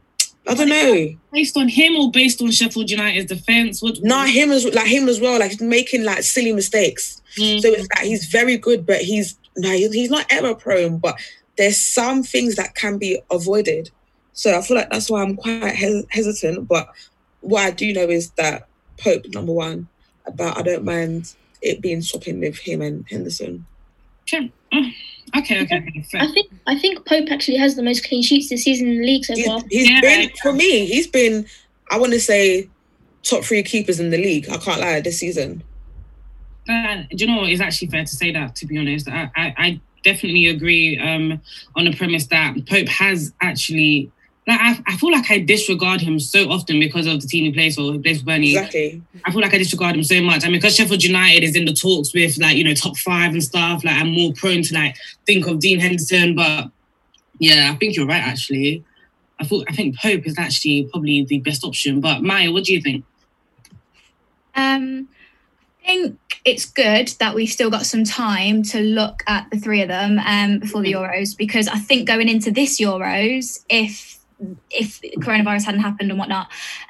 [0.48, 1.14] I don't know.
[1.32, 3.82] Based on him or based on Sheffield United's defense?
[3.82, 4.02] What?
[4.02, 5.38] Nah, him as like him as well.
[5.38, 7.20] Like he's making like silly mistakes.
[7.38, 7.60] Mm.
[7.60, 10.96] So it's like he's very good, but he's no, he's he's not error prone.
[10.98, 11.20] But
[11.58, 13.90] there's some things that can be avoided.
[14.32, 16.68] So I feel like that's why I'm quite hes- hesitant.
[16.68, 16.88] But
[17.40, 18.68] what I do know is that
[18.98, 19.88] Pope number one.
[20.34, 23.66] But I don't mind it being swapping with him and Henderson.
[24.22, 24.52] Okay.
[24.72, 24.90] Oh,
[25.38, 25.62] okay.
[25.62, 25.76] Okay.
[25.88, 26.22] okay, fair.
[26.22, 29.06] I think I think Pope actually has the most clean sheets this season in the
[29.06, 29.60] league so He's, far.
[29.70, 30.00] he's Yeah.
[30.00, 30.86] been for me.
[30.86, 31.46] He's been.
[31.90, 32.68] I want to say
[33.22, 34.48] top three keepers in the league.
[34.48, 35.62] I can't lie this season.
[36.68, 37.50] Uh, do you know what?
[37.50, 38.54] It's actually fair to say that.
[38.56, 41.40] To be honest, I, I, I definitely agree um,
[41.76, 44.10] on the premise that Pope has actually.
[44.46, 47.52] Like, I, I feel like I disregard him so often because of the team he
[47.52, 47.92] plays for.
[47.92, 48.56] He plays for Burnley.
[48.56, 49.00] Exactly.
[49.24, 50.44] I feel like I disregard him so much.
[50.44, 53.32] I mean, because Sheffield United is in the talks with like you know top five
[53.32, 53.84] and stuff.
[53.84, 56.70] Like I'm more prone to like think of Dean Henderson, but
[57.38, 58.22] yeah, I think you're right.
[58.22, 58.84] Actually,
[59.38, 62.00] I thought I think Pope is actually probably the best option.
[62.00, 63.04] But Maya, what do you think?
[64.56, 65.08] Um,
[65.82, 69.82] I think it's good that we've still got some time to look at the three
[69.82, 74.11] of them um, before the Euros because I think going into this Euros, if
[74.70, 76.48] if coronavirus hadn't happened and whatnot,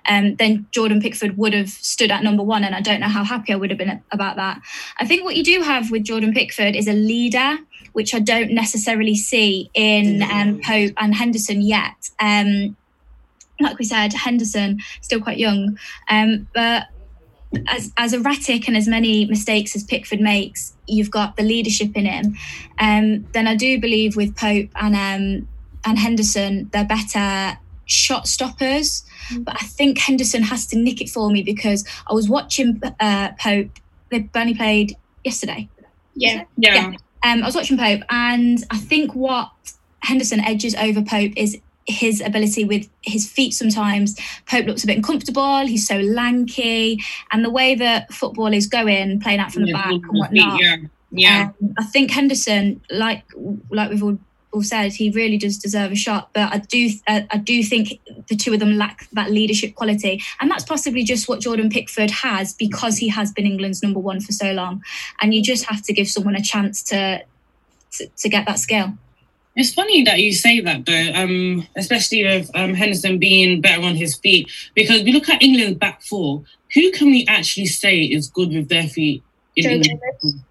[0.09, 3.25] um, then Jordan Pickford would have stood at number one, and I don't know how
[3.25, 4.61] happy I would have been about that.
[4.99, 7.59] I think what you do have with Jordan Pickford is a leader,
[7.93, 12.11] which I don't necessarily see in um, Pope and Henderson yet.
[12.21, 12.77] Um,
[13.61, 16.87] like we said, Henderson still quite young, um, but
[17.69, 22.07] as as erratic and as many mistakes as Pickford makes, you've got the leadership in
[22.07, 22.37] him.
[22.79, 25.49] Um, then I do believe with Pope and um,
[25.85, 29.05] and Henderson, they're better shot stoppers.
[29.41, 33.31] But I think Henderson has to nick it for me because I was watching uh,
[33.39, 33.71] Pope.
[34.11, 35.69] They only played yesterday.
[36.15, 36.45] Yeah.
[36.57, 36.93] Yeah,
[37.25, 39.51] Um, I was watching Pope, and I think what
[40.01, 43.53] Henderson edges over Pope is his ability with his feet.
[43.55, 45.67] Sometimes Pope looks a bit uncomfortable.
[45.67, 49.83] He's so lanky, and the way that football is going, playing out from the Yeah,
[49.83, 50.61] back and whatnot.
[50.61, 50.77] yeah,
[51.11, 51.51] yeah.
[51.63, 53.25] Um, I think Henderson, like
[53.71, 54.19] like we've all,
[54.53, 56.31] all said, he really does deserve a shot.
[56.33, 60.23] But I do uh, I do think the two of them lack that leadership quality,
[60.41, 64.21] and that's possibly just what Jordan Pickford has because he has been England's number one
[64.21, 64.83] for so long.
[65.21, 67.25] And you just have to give someone a chance to
[67.93, 68.93] to, to get that skill.
[69.55, 73.97] It's funny that you say that though, um, especially with um, Henderson being better on
[73.97, 76.43] his feet, because we look at England's back four.
[76.75, 79.23] Who can we actually say is good with their feet?
[79.57, 80.45] In Joe England?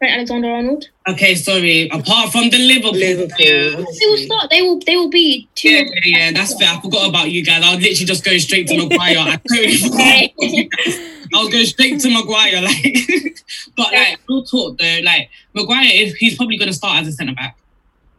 [0.00, 0.84] Gomez, Trent Alexander Arnold.
[1.08, 1.88] Okay, sorry.
[1.88, 3.36] Apart from the Liverpool, Liverpool.
[3.36, 3.74] players.
[3.74, 4.50] They will start.
[4.50, 4.80] They will.
[4.80, 5.68] They will be two.
[5.70, 6.68] Yeah, yeah, yeah, that's fair.
[6.68, 7.62] I forgot about you guys.
[7.64, 9.18] I was literally just going straight to Maguire.
[9.18, 9.98] I totally forgot.
[9.98, 10.98] about you guys.
[11.34, 13.42] I was going straight to Maguire, like.
[13.76, 17.12] but like, real talk though, like Maguire, if he's probably going to start as a
[17.12, 17.56] centre back.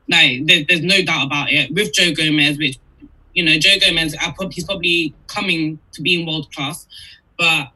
[0.10, 1.74] Like, there, there's no doubt about it.
[1.74, 2.78] With Joe Gomez, which
[3.34, 6.88] you know, Joe Gomez, I prob- he's probably coming to being world class,
[7.38, 7.68] but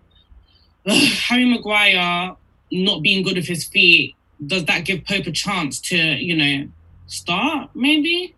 [0.87, 2.35] Harry Maguire
[2.71, 6.69] not being good with his feet, does that give Pope a chance to, you know,
[7.07, 7.69] start?
[7.75, 8.35] Maybe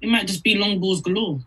[0.00, 1.40] it might just be long balls galore.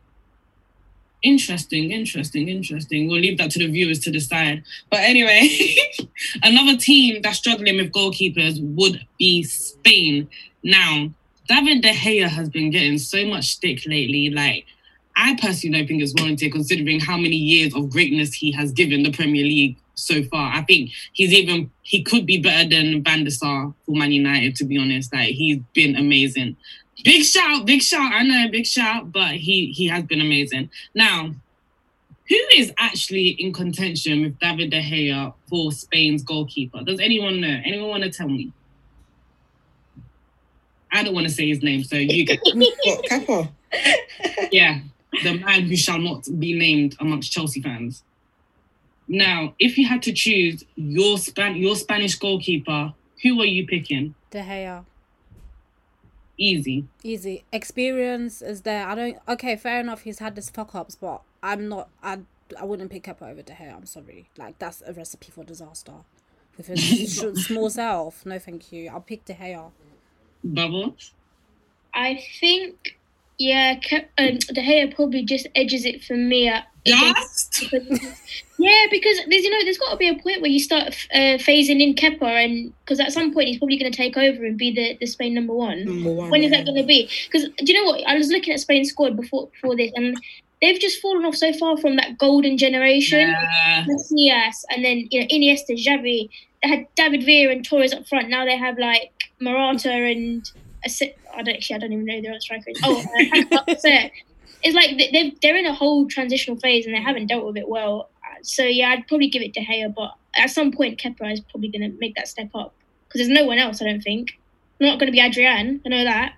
[1.22, 3.08] Interesting, interesting, interesting.
[3.08, 4.64] We'll leave that to the viewers to decide.
[4.92, 5.76] But anyway,
[6.44, 10.30] another team that's struggling with goalkeepers would be Spain.
[10.64, 11.10] Now,
[11.48, 14.30] David De Gea has been getting so much stick lately.
[14.30, 14.66] Like,
[15.16, 19.04] I personally don't think it's warranted considering how many years of greatness he has given
[19.04, 20.54] the Premier League so far.
[20.54, 24.56] I think he's even he could be better than Van der Sar for Man United,
[24.56, 25.14] to be honest.
[25.14, 26.58] Like he's been amazing.
[27.04, 28.12] Big shout, big shout.
[28.12, 30.72] I know, big shout, but he he has been amazing.
[30.96, 31.36] Now,
[32.28, 36.82] who is actually in contention with David De Gea for Spain's goalkeeper?
[36.82, 37.62] Does anyone know?
[37.64, 38.52] Anyone want to tell me?
[40.92, 43.48] I don't want to say his name, so you get Kepa?
[44.52, 44.80] yeah,
[45.24, 48.02] the man who shall not be named amongst Chelsea fans.
[49.08, 54.16] Now, if you had to choose your Span your Spanish goalkeeper, who are you picking?
[54.32, 54.86] De Gea.
[56.38, 56.86] Easy.
[57.04, 57.44] Easy.
[57.54, 58.88] Experience is there.
[58.88, 59.18] I don't.
[59.28, 60.02] Okay, fair enough.
[60.02, 61.90] He's had his fuck ups, but I'm not.
[62.04, 62.20] I
[62.60, 63.76] I wouldn't pick up over De Gea.
[63.76, 64.30] I'm sorry.
[64.38, 65.94] Like that's a recipe for disaster.
[66.58, 66.80] With his
[67.14, 68.26] sh- small self.
[68.26, 68.90] No, thank you.
[68.90, 69.72] I'll pick De Gea.
[70.44, 71.14] Bubbles.
[71.94, 72.98] I think,
[73.38, 73.80] yeah,
[74.18, 76.48] um, De Gea probably just edges it for me.
[76.48, 77.64] At, Just
[78.58, 81.38] yeah, because there's you know there's got to be a point where you start uh,
[81.38, 84.58] phasing in Kepa, and because at some point he's probably going to take over and
[84.58, 85.84] be the, the Spain number one.
[85.84, 86.30] Number one.
[86.30, 87.10] When is that going to be?
[87.26, 88.08] Because do you know what?
[88.08, 90.16] I was looking at Spain's squad before before this, and
[90.62, 93.30] they've just fallen off so far from that golden generation.
[93.30, 93.86] Yeah.
[94.70, 96.30] And then you know Iniesta, Xavi.
[96.64, 98.30] They had David Villa and Torres up front.
[98.30, 100.50] Now they have like Morata and
[100.86, 102.78] a si- I don't actually I don't even know their other strikers.
[102.84, 103.90] Oh, uh, Kaká, so
[104.64, 107.58] it's like they- they're they're in a whole transitional phase and they haven't dealt with
[107.58, 108.10] it well.
[108.24, 111.42] Uh, So yeah, I'd probably give it to Gea, but at some point Kepa is
[111.42, 112.74] probably going to make that step up
[113.08, 113.82] because there's no one else.
[113.82, 114.38] I don't think.
[114.80, 115.82] Not going to be Adrian.
[115.86, 116.34] I know that.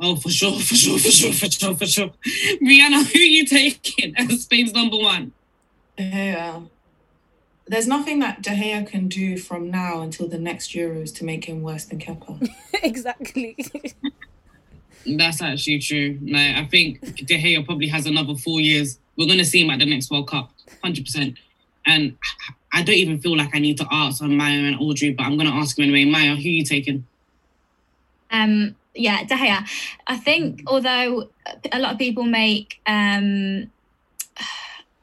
[0.00, 2.10] Oh, for sure, for sure, for sure, for sure, for sure.
[2.60, 5.32] Rihanna, who are you taking as Spain's number one?
[5.96, 6.68] De Gea.
[7.72, 11.46] There's nothing that De Gea can do from now until the next Euros to make
[11.46, 12.46] him worse than Kepa.
[12.82, 13.56] exactly.
[15.06, 16.18] That's actually true.
[16.20, 18.98] Like, I think De Gea probably has another four years.
[19.16, 20.50] We're gonna see him at the next World Cup,
[20.84, 21.38] hundred percent.
[21.86, 22.18] And
[22.74, 25.38] I don't even feel like I need to ask on Maya and Audrey, but I'm
[25.38, 26.04] gonna ask him anyway.
[26.04, 27.06] Maya, who are you taking?
[28.30, 29.66] Um, yeah, De Gea.
[30.06, 31.30] I think although
[31.72, 33.70] a lot of people make um,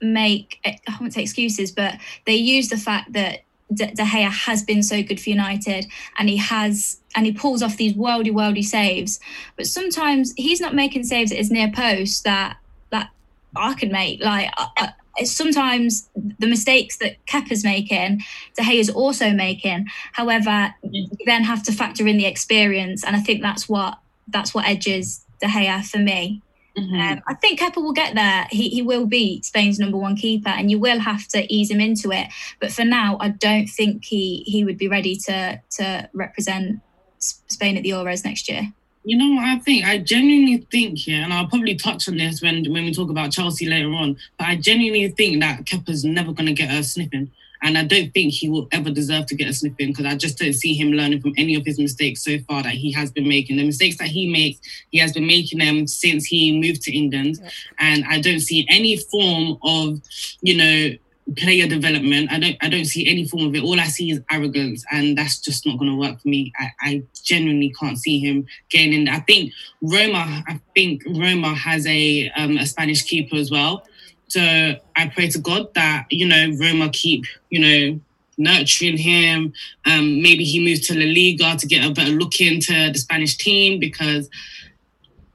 [0.01, 4.63] make I won't say excuses, but they use the fact that De, De Gea has
[4.63, 5.85] been so good for United,
[6.17, 9.19] and he has and he pulls off these worldy worldy saves.
[9.55, 12.57] But sometimes he's not making saves at his near post that
[12.91, 13.09] that
[13.55, 14.23] I could make.
[14.23, 18.21] Like I, I, sometimes the mistakes that Kepa's making,
[18.55, 19.87] De Gea is also making.
[20.13, 24.53] However, you then have to factor in the experience, and I think that's what that's
[24.53, 26.41] what edges De Gea for me.
[26.79, 28.47] Um, I think Kepa will get there.
[28.49, 31.79] He he will be Spain's number one keeper, and you will have to ease him
[31.79, 32.27] into it.
[32.59, 36.81] But for now, I don't think he he would be ready to to represent
[37.19, 38.73] Spain at the Euros next year.
[39.03, 39.85] You know what I think?
[39.85, 43.31] I genuinely think here, and I'll probably touch on this when when we talk about
[43.31, 44.17] Chelsea later on.
[44.37, 47.31] But I genuinely think that Kepa's never going to get a sniffing,
[47.61, 50.37] and I don't think he will ever deserve to get a sniffing because I just
[50.37, 53.27] don't see him learning from any of his mistakes so far that he has been
[53.27, 53.57] making.
[53.57, 54.59] The mistakes that he makes,
[54.91, 57.39] he has been making them since he moved to England,
[57.79, 60.01] and I don't see any form of,
[60.41, 60.97] you know,
[61.37, 62.31] player development.
[62.31, 63.63] I don't I don't see any form of it.
[63.63, 66.51] All I see is arrogance, and that's just not going to work for me.
[66.57, 69.09] I, I genuinely can't see him getting in.
[69.09, 70.43] I think Roma.
[70.47, 73.83] I think Roma has a um, a Spanish keeper as well.
[74.29, 77.99] So I pray to God that you know Roma keep you know
[78.37, 79.53] nurturing him.
[79.85, 83.37] Um, maybe he moves to La Liga to get a better look into the Spanish
[83.37, 84.29] team because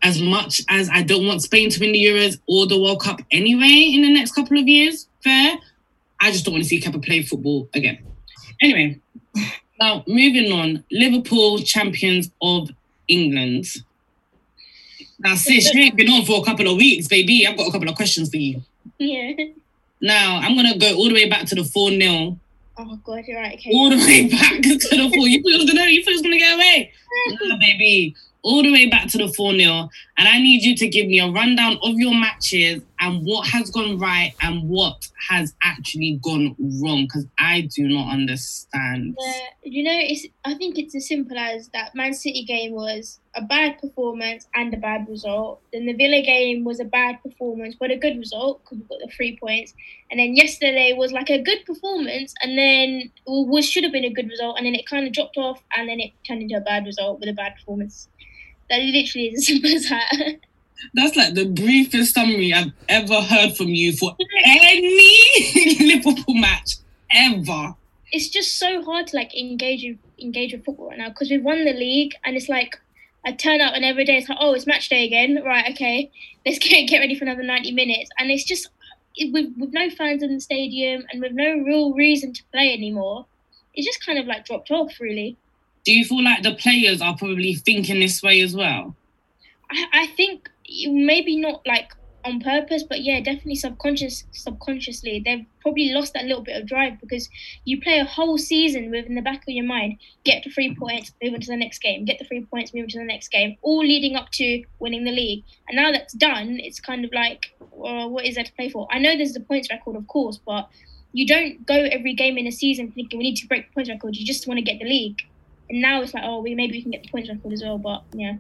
[0.02, 3.20] as much as I don't want Spain to win the Euros or the World Cup
[3.30, 5.58] anyway in the next couple of years, fair.
[6.20, 7.98] I just don't want to see Kepa play football again.
[8.60, 9.00] Anyway,
[9.80, 12.70] now moving on, Liverpool champions of
[13.08, 13.66] England.
[15.18, 17.46] Now, sis, you ain't been on for a couple of weeks, baby.
[17.46, 18.62] I've got a couple of questions for you.
[18.98, 19.32] Yeah.
[20.00, 22.38] Now, I'm gonna go all the way back to the 4 0
[22.76, 23.54] Oh god, you're right.
[23.54, 23.70] Okay.
[23.72, 25.26] all the way back to the four.
[25.28, 26.92] You thought it was gonna, you thought it was gonna get away,
[27.60, 28.14] baby.
[28.44, 31.18] All the way back to the four 0 and I need you to give me
[31.18, 36.54] a rundown of your matches and what has gone right and what has actually gone
[36.80, 39.16] wrong because I do not understand.
[39.18, 39.32] Uh,
[39.62, 40.26] you know, it's.
[40.44, 41.94] I think it's as simple as that.
[41.94, 45.60] Man City game was a bad performance and a bad result.
[45.72, 49.00] Then the Villa game was a bad performance but a good result because we got
[49.00, 49.74] the three points.
[50.10, 54.12] And then yesterday was like a good performance and then was should have been a
[54.12, 56.60] good result and then it kind of dropped off and then it turned into a
[56.60, 58.08] bad result with a bad performance.
[58.70, 60.36] That literally is as simple as that.
[60.94, 66.76] That's like the briefest summary I've ever heard from you for any Liverpool match
[67.12, 67.74] ever.
[68.12, 71.42] it's just so hard to like engage with engage with football right now because we've
[71.44, 72.76] won the league and it's like
[73.24, 76.10] I turn up and every day it's like oh it's match day again right okay
[76.46, 78.68] let's get get ready for another ninety minutes and it's just
[79.16, 82.72] it, with with no fans in the stadium and with no real reason to play
[82.72, 83.26] anymore
[83.74, 85.36] it just kind of like dropped off really
[85.84, 88.96] Do you feel like the players are probably thinking this way as well?
[89.70, 90.50] I, I think
[90.86, 91.92] maybe not like
[92.24, 96.98] on purpose, but yeah, definitely subconscious subconsciously they've probably lost that little bit of drive
[97.00, 97.28] because
[97.64, 100.74] you play a whole season with in the back of your mind, get the three
[100.74, 103.04] points, move on to the next game, get the three points, move on to the
[103.04, 105.44] next game, all leading up to winning the league.
[105.68, 108.88] And now that's done, it's kind of like, well, what is there to play for?
[108.90, 110.68] I know there's the points record, of course, but
[111.12, 113.90] you don't go every game in a season thinking we need to break the points
[113.90, 114.16] record.
[114.16, 115.20] You just want to get the league.
[115.70, 117.78] And now it's like, oh, we maybe we can get the points record as well.
[117.78, 118.36] But yeah,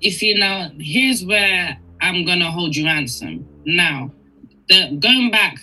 [0.00, 4.10] you see now here's where i'm gonna hold you ransom now
[4.68, 5.56] the going back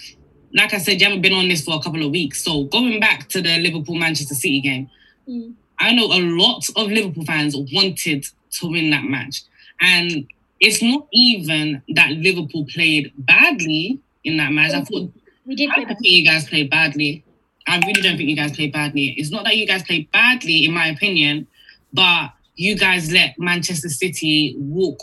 [0.55, 2.99] like i said you haven't been on this for a couple of weeks so going
[2.99, 4.89] back to the liverpool manchester city game
[5.29, 5.53] Mm.
[5.77, 9.43] i know a lot of liverpool fans wanted to win that match
[9.81, 10.25] and
[10.59, 15.11] it's not even that liverpool played badly in that match i thought
[15.45, 17.23] we did I think you guys played badly.
[17.71, 19.15] I really don't think you guys played badly.
[19.17, 21.47] It's not that you guys played badly, in my opinion,
[21.93, 24.99] but you guys let Manchester City walk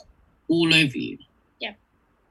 [0.48, 1.16] all over you.
[1.60, 1.72] Yeah.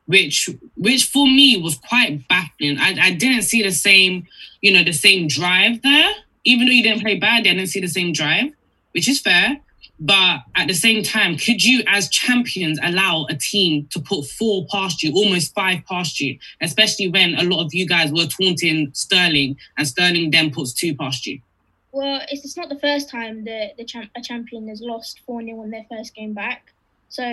[0.06, 2.78] Which, which for me was quite baffling.
[2.78, 4.28] I, I didn't see the same,
[4.62, 6.12] you know, the same drive there.
[6.44, 8.52] Even though you didn't play badly, I didn't see the same drive,
[8.92, 9.60] which is fair.
[10.00, 14.66] But at the same time, could you, as champions, allow a team to put four
[14.72, 18.92] past you, almost five past you, especially when a lot of you guys were taunting
[18.94, 21.42] Sterling and Sterling then puts two past you?
[21.92, 25.42] Well, it's, it's not the first time that the champ, a champion has lost 4
[25.42, 26.72] 0 on their first game back.
[27.10, 27.24] So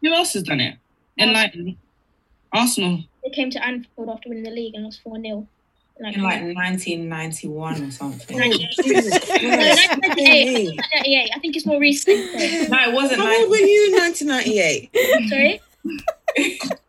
[0.00, 0.76] Who else has done it?
[1.18, 1.54] And like
[2.52, 3.00] Arsenal.
[3.24, 5.48] They came to Anfield after winning the league and lost 4 0.
[6.00, 8.36] Like, in like 1991 or something.
[8.36, 10.76] No, 1998.
[10.76, 11.30] 1998.
[11.34, 12.70] I think it's more recent.
[12.70, 13.20] No, it wasn't.
[13.20, 15.28] How old were you in 1998?
[15.28, 15.60] Sorry?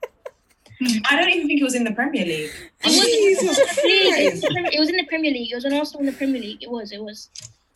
[1.06, 2.52] I don't even think it was in the Premier League.
[2.84, 4.42] It was, Jesus it, was in Christ.
[4.42, 5.52] the Premier- it was in the Premier League.
[5.52, 6.62] It was when Arsenal in the Premier League.
[6.64, 6.92] It was.
[6.92, 7.30] It was.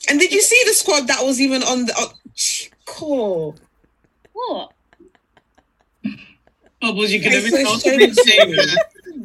[0.10, 1.94] And did you see the squad that was even on the?
[1.98, 2.12] Oh,
[2.86, 3.56] cool.
[4.34, 4.72] What?
[6.06, 6.12] Oh,
[6.82, 8.18] Bubbles, you could have It's been so so shameless.
[8.24, 8.78] shameless.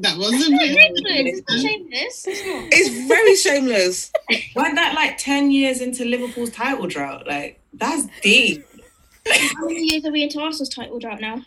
[0.02, 0.76] That wasn't It's not it.
[0.76, 1.38] shameless.
[1.38, 2.24] It's not shameless.
[2.72, 4.12] It's very shameless.
[4.56, 7.26] Weren't that like 10 years into Liverpool's title drought?
[7.26, 8.66] Like, that's deep.
[9.26, 11.42] How many years are we into Arsenal's title drought now?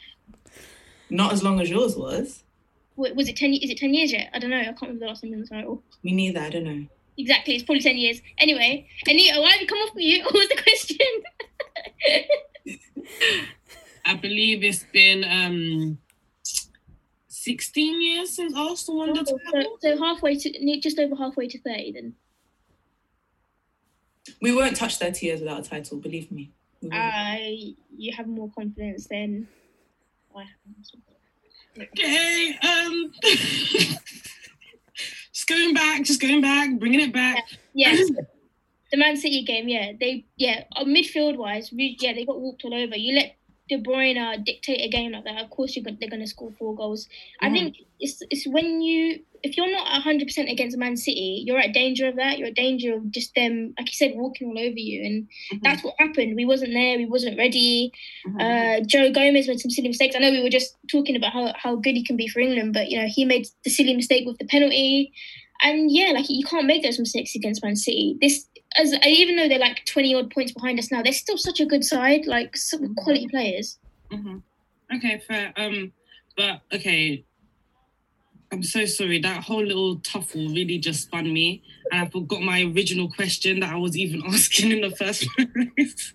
[1.09, 2.43] Not as long as yours was.
[2.95, 3.53] Wa- Was it ten?
[3.53, 4.29] Is it ten years yet?
[4.33, 4.57] I don't know.
[4.59, 5.83] I can't remember the last time we won the title.
[6.03, 6.85] Me neither, I don't know.
[7.17, 8.21] Exactly, it's probably ten years.
[8.37, 10.23] Anyway, Anita, why have you come off mute?
[10.23, 10.97] What was the question?
[14.05, 15.97] I believe it's been um
[17.45, 19.77] 16 years since Arsenal won the so, title.
[19.79, 22.15] so halfway to just over halfway to thirty then.
[24.41, 26.51] We won't touch 30 years without a title, believe me.
[26.81, 27.03] We won't.
[27.03, 29.47] I you have more confidence than
[30.35, 31.87] I have.
[31.93, 33.13] Okay, um,
[35.31, 37.43] just going back, just going back, bringing it back.
[37.75, 38.09] Yes.
[38.91, 42.73] The Man City game, yeah, they yeah, uh, midfield wise, yeah, they got walked all
[42.73, 42.95] over.
[42.97, 43.35] You let
[43.67, 46.51] De Bruyne uh, dictate a game like that, of course you're they're going to score
[46.59, 47.07] four goals.
[47.41, 51.59] I think it's it's when you if you're not hundred percent against Man City, you're
[51.59, 52.37] at danger of that.
[52.37, 55.83] You're at danger of just them, like you said, walking all over you, and that's
[55.83, 56.35] what happened.
[56.35, 56.97] We wasn't there.
[56.97, 57.91] We wasn't ready.
[58.39, 60.15] Uh, Joe Gomez made some silly mistakes.
[60.15, 62.73] I know we were just talking about how, how good he can be for England,
[62.73, 65.11] but you know he made the silly mistake with the penalty,
[65.61, 68.17] and yeah, like you can't make those mistakes against Man City.
[68.19, 68.47] This,
[68.77, 71.65] as even though they're like twenty odd points behind us now, they're still such a
[71.65, 73.79] good side, like some quality players.
[74.11, 74.41] Mhm.
[74.95, 75.53] Okay, fair.
[75.57, 75.91] Um,
[76.37, 77.25] but okay.
[78.51, 79.19] I'm so sorry.
[79.19, 83.73] That whole little tuffle really just spun me, and I forgot my original question that
[83.73, 86.13] I was even asking in the first place.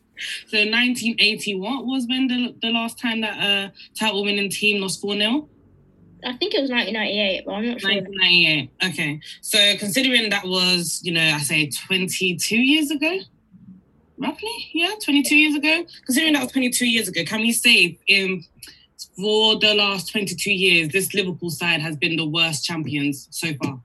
[0.48, 5.00] So 1980, what was when the, the last time that a title winning team lost
[5.00, 5.48] 4 0?
[6.24, 7.90] I think it was 1998, but I'm not sure.
[7.90, 8.70] 1998.
[8.90, 9.20] Okay.
[9.40, 13.18] So considering that was, you know, I say 22 years ago,
[14.18, 15.84] roughly, yeah, 22 years ago.
[16.06, 18.44] Considering that was 22 years ago, can we say in
[19.16, 23.80] for the last 22 years, this Liverpool side has been the worst champions so far?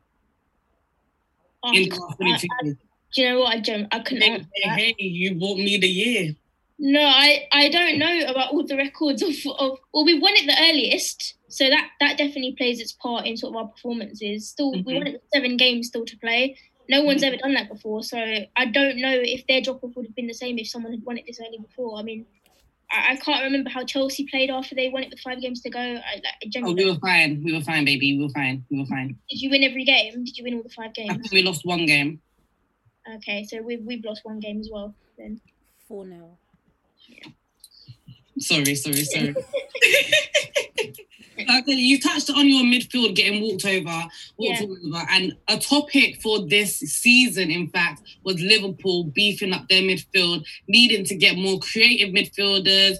[1.64, 2.78] Oh, In the last 22 I- I- years.
[3.16, 3.56] do you know what?
[3.56, 3.88] I don't.
[3.94, 6.36] I couldn't Hey, answer hey, you bought me the year.
[6.78, 10.46] No, I, I don't know about all the records of, of well we won it
[10.46, 14.50] the earliest, so that that definitely plays its part in sort of our performances.
[14.50, 14.96] Still we Mhm.
[14.96, 16.58] won it with seven games still to play.
[16.90, 17.28] No one's Mhm.
[17.28, 18.18] ever done that before, so
[18.56, 21.04] I don't know if their drop off would have been the same if someone had
[21.04, 21.98] won it this early before.
[21.98, 22.26] I mean,
[22.92, 25.70] I, I can't remember how Chelsea played after they won it with five games to
[25.72, 25.80] go.
[25.80, 27.44] I, like, I Oh, we were fine.
[27.44, 28.16] We were fine, baby.
[28.18, 28.64] We were fine.
[28.70, 29.18] We were fine.
[29.30, 30.24] did you win every game?
[30.24, 31.10] Did you win all the five games?
[31.10, 31.30] I games?
[31.30, 32.22] think we lost one game.
[33.16, 34.96] Okay, so we've we've lost one game as well.
[35.18, 35.40] Then
[35.88, 36.38] 4 0.
[38.40, 39.34] Sorry, sorry, sorry.
[41.40, 44.04] okay, you touched on your midfield getting walked over,
[44.38, 44.68] walked Yeah.
[44.68, 50.44] over, and a topic for this season, in fact, was Liverpool beefing up their midfield,
[50.68, 52.96] needing to get more creative midfielders.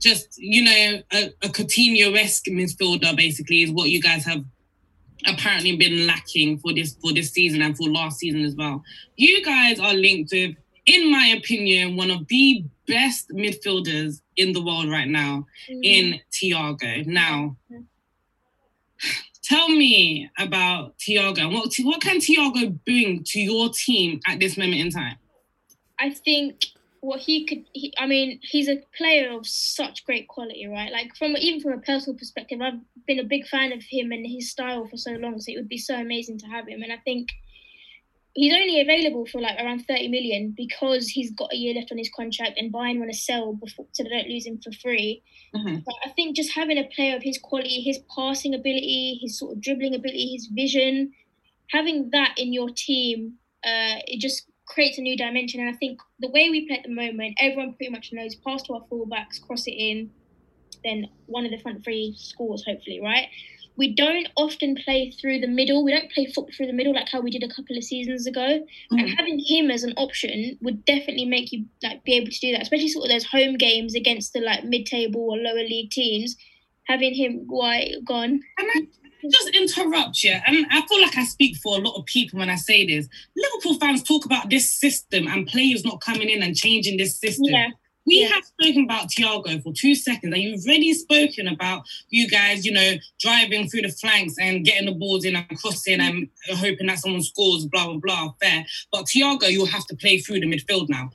[0.00, 4.44] Just you know, a, a Coutinho-esque midfielder, basically, is what you guys have
[5.26, 8.82] apparently been lacking for this for this season and for last season as well.
[9.16, 10.54] You guys are linked with,
[10.86, 15.80] in my opinion, one of the best midfielders in the world right now mm-hmm.
[15.82, 17.06] in Thiago.
[17.06, 17.56] Now,
[19.42, 24.80] tell me about Thiago what what can Thiago bring to your team at this moment
[24.80, 25.16] in time?
[26.00, 26.64] I think
[27.00, 30.92] what he could, he, I mean, he's a player of such great quality, right?
[30.92, 34.26] Like from even from a personal perspective, I've been a big fan of him and
[34.26, 36.82] his style for so long, so it would be so amazing to have him.
[36.82, 37.28] And I think
[38.38, 41.98] he's only available for like around 30 million because he's got a year left on
[41.98, 45.24] his contract and Bayern want to sell before so they don't lose him for free.
[45.52, 45.82] Mhm.
[45.84, 49.56] But I think just having a player of his quality, his passing ability, his sort
[49.56, 51.12] of dribbling ability, his vision,
[51.72, 55.60] having that in your team, uh, it just creates a new dimension.
[55.60, 58.62] And I think the way we play at the moment, everyone pretty much knows pass
[58.64, 60.12] to our fullbacks, cross it in,
[60.84, 63.26] then one of the front three scores, hopefully, right?
[63.78, 65.84] We don't often play through the middle.
[65.84, 68.26] We don't play football through the middle like how we did a couple of seasons
[68.26, 68.66] ago.
[68.90, 69.16] And mm.
[69.16, 72.62] having him as an option would definitely make you like be able to do that,
[72.62, 76.36] especially sort of those home games against the like mid-table or lower league teams.
[76.88, 78.40] Having him why gone.
[78.58, 78.86] Can I
[79.30, 80.32] just interrupt you?
[80.46, 83.08] And I feel like I speak for a lot of people when I say this.
[83.36, 87.44] Liverpool fans talk about this system and players not coming in and changing this system.
[87.46, 87.68] Yeah.
[88.08, 88.28] We Yeah.
[88.28, 92.72] have spoken about Thiago for two seconds, and you've already spoken about you guys, you
[92.72, 96.28] know, driving through the flanks and getting the balls in and crossing and
[96.64, 98.64] hoping that someone scores, blah, blah, blah, fair.
[98.92, 101.10] But Thiago, you'll have to play through the midfield now.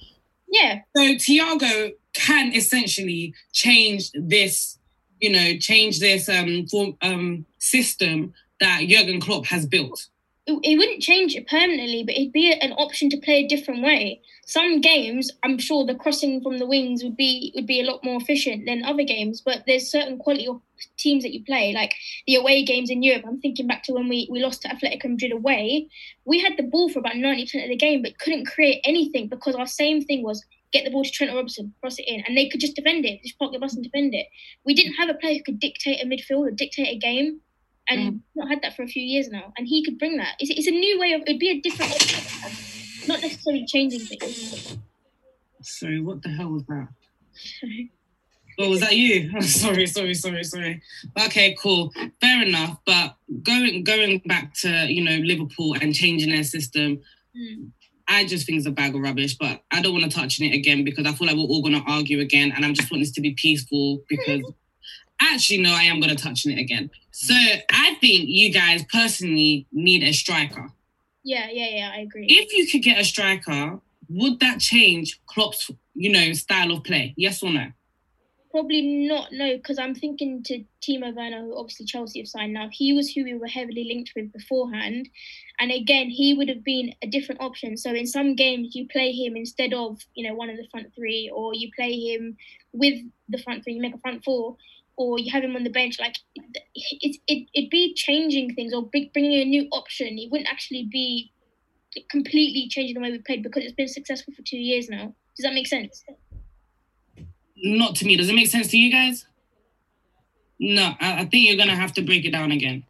[0.52, 0.82] Yeah.
[0.96, 4.78] So Thiago can essentially change this,
[5.20, 10.08] you know, change this um, form, um system that Jurgen Klopp has built.
[10.46, 13.82] it, it wouldn't change it permanently, but it'd be an option to play a different
[13.82, 14.22] way.
[14.46, 18.04] Some games, I'm sure the crossing from the wings would be would be a lot
[18.04, 19.42] more efficient than other games.
[19.42, 20.62] But there's certain quality of
[20.98, 21.94] teams that you play, like
[22.28, 23.24] the away games in Europe.
[23.26, 25.88] I'm thinking back to when we, we lost to Atletico Madrid away.
[26.26, 29.56] We had the ball for about 90% of the game, but couldn't create anything because
[29.56, 32.50] our same thing was get the ball to Trent Robertson, cross it in, and they
[32.50, 34.28] could just defend it, just park the bus and defend it.
[34.66, 37.40] We didn't have a player who could dictate a midfield or dictate a game
[37.88, 38.20] and mm.
[38.36, 39.54] not had that for a few years now.
[39.58, 40.36] And he could bring that.
[40.40, 41.22] It's, it's a new way of.
[41.22, 44.78] It'd be a different, option, not necessarily changing things.
[45.62, 46.88] Sorry, what the hell was that?
[48.60, 49.32] Oh, was that you?
[49.36, 50.80] Oh, sorry, sorry, sorry, sorry.
[51.26, 51.92] Okay, cool.
[52.22, 52.78] Fair enough.
[52.86, 57.02] But going going back to you know Liverpool and changing their system,
[57.36, 57.70] Hmm.
[58.08, 59.36] I just think it's a bag of rubbish.
[59.38, 61.62] But I don't want to touch on it again because I feel like we're all
[61.62, 64.42] going to argue again, and I'm just want this to be peaceful because
[65.20, 66.92] actually no, I am going to touch on it again.
[67.12, 70.70] So I think you guys personally need a striker.
[71.24, 71.92] Yeah, yeah, yeah.
[71.94, 72.28] I agree.
[72.30, 77.14] If you could get a striker, would that change Klopp's you know style of play?
[77.18, 77.72] Yes or no?
[78.54, 82.70] Probably not, no, because I'm thinking to Timo Werner, who obviously Chelsea have signed now.
[82.72, 85.10] He was who we were heavily linked with beforehand.
[85.60, 87.78] And again, he would have been a different option.
[87.78, 90.94] So in some games, you play him instead of, you know, one of the front
[90.94, 92.38] three, or you play him
[92.74, 94.56] with the front three, you make a front four,
[94.98, 96.00] or you have him on the bench.
[96.00, 96.16] Like,
[96.76, 100.18] it, it, it'd be changing things or bringing a new option.
[100.20, 101.32] It wouldn't actually be
[102.10, 105.14] completely changing the way we played because it's been successful for two years now.
[105.38, 106.04] Does that make sense?
[107.56, 108.16] Not to me.
[108.18, 109.26] Does it make sense to you guys?
[110.60, 112.84] No, I, I think you're gonna have to break it down again.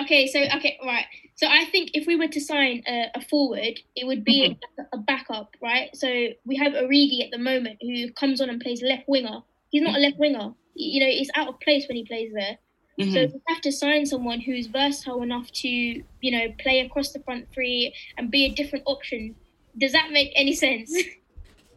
[0.00, 1.06] okay so okay right
[1.36, 4.80] So I think if we were to sign a, a forward, it would be Mm-hmm.
[4.80, 5.88] a, a backup, right?
[5.94, 6.08] So
[6.44, 9.42] we have Origi at the moment who comes on and plays left winger.
[9.70, 10.52] He's not a left winger.
[10.78, 12.58] You know, he's out of place when he plays there.
[13.00, 13.12] Mhm.
[13.12, 17.20] So we have to sign someone who's versatile enough to, you know, play across the
[17.20, 19.34] front three and be a different option.
[19.76, 20.92] Does that make any sense?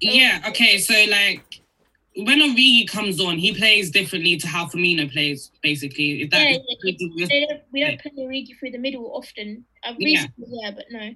[0.03, 1.43] Yeah, okay, so like
[2.15, 6.23] when Origi comes on, he plays differently to how Firmino plays, basically.
[6.23, 6.57] Is that Yeah,
[7.27, 9.63] They don't, we don't play Origi through the middle often.
[9.83, 10.25] Uh, Yeah.
[10.25, 11.15] recently, yeah, but no.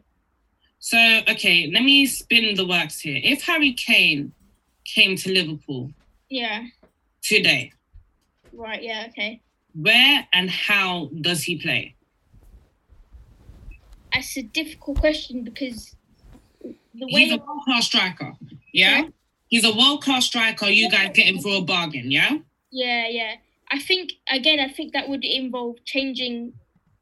[0.78, 3.20] So, okay, let me spin the works here.
[3.24, 4.34] If Harry Kane
[4.86, 5.92] came to Liverpool
[6.30, 6.66] Yeah,
[7.26, 7.72] today,
[8.54, 9.42] right, yeah, okay.
[9.74, 11.96] where and how does he play?
[14.14, 15.96] That's a difficult question because
[16.94, 18.34] the way He's a world class striker,
[18.74, 19.02] yeah?
[19.02, 19.14] Sorry?
[19.48, 20.68] He's a world class striker.
[20.68, 22.38] You guys get him for a bargain, yeah?
[22.72, 23.34] Yeah, yeah.
[23.72, 26.54] I think again, I think that would involve changing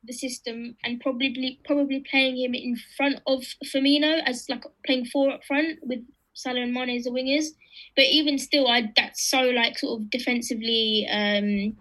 [0.03, 5.31] the system and probably probably playing him in front of Firmino as like playing four
[5.31, 5.99] up front with
[6.33, 7.47] Salah and Mane as the wingers.
[7.95, 11.77] But even still, I that's so like sort of defensively um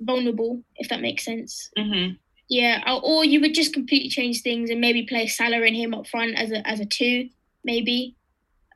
[0.00, 1.70] vulnerable, if that makes sense.
[1.78, 2.14] Mm-hmm.
[2.48, 6.06] Yeah, or- you would just completely change things and maybe play Salah and him up
[6.06, 7.28] front as a as a two,
[7.64, 8.14] maybe.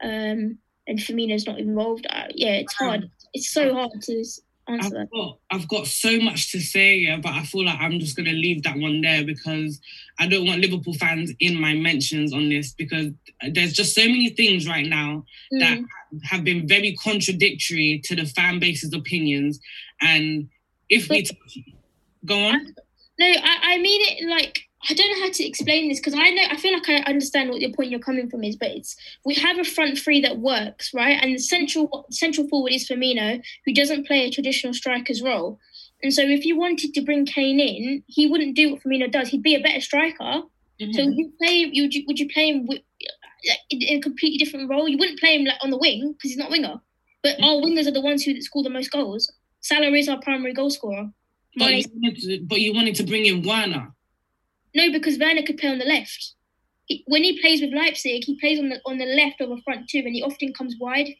[0.02, 2.06] Um, and Firmino's not involved.
[2.10, 3.10] Uh, yeah, it's hard.
[3.32, 4.24] It's so hard to
[4.80, 5.08] I've that.
[5.12, 8.32] got, I've got so much to say, yeah, but I feel like I'm just gonna
[8.32, 9.80] leave that one there because
[10.18, 13.12] I don't want Liverpool fans in my mentions on this because
[13.50, 15.24] there's just so many things right now
[15.58, 15.84] that Mm.
[16.24, 19.58] have been very contradictory to the fan base's opinions.
[20.00, 20.48] And
[20.88, 21.36] if we But-
[22.26, 22.74] go on,
[23.18, 26.30] No, I, I mean it like I don't know how to explain this because I
[26.30, 28.96] know I feel like I understand what your point you're coming from is, but it's
[29.24, 31.18] we have a front three that works, right?
[31.20, 35.58] And the central central forward is Firmino, who doesn't play a traditional striker's role.
[36.02, 39.28] And so if you wanted to bring Kane in, he wouldn't do what Firmino does.
[39.28, 40.42] He'd be a better striker.
[40.80, 40.92] Mm-hmm.
[40.92, 42.80] So would you play you would you, would you play him with,
[43.46, 44.88] like, in, a completely different role?
[44.88, 46.80] You wouldn't play him like on the wing because he's not a winger.
[47.22, 47.44] But mm-hmm.
[47.44, 49.30] our wingers are the ones who score the most goals.
[49.60, 51.10] Salah is our primary goal scorer.
[51.56, 53.92] but you, wanted to, but you wanted to bring in Werner.
[54.74, 56.34] No, because Werner could play on the left.
[56.86, 59.60] He, when he plays with Leipzig, he plays on the on the left of a
[59.62, 61.14] front two, and he often comes wide.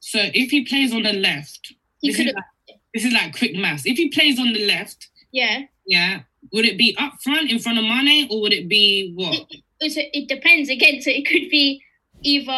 [0.00, 3.36] So if he plays on the left, He this could is, like, this is like
[3.36, 3.86] quick maths.
[3.86, 5.62] If he plays on the left, yeah.
[5.86, 6.20] yeah,
[6.52, 9.34] would it be up front in front of Mane or would it be what?
[9.34, 11.00] It, it, so it depends again.
[11.00, 11.82] So it could be
[12.22, 12.52] either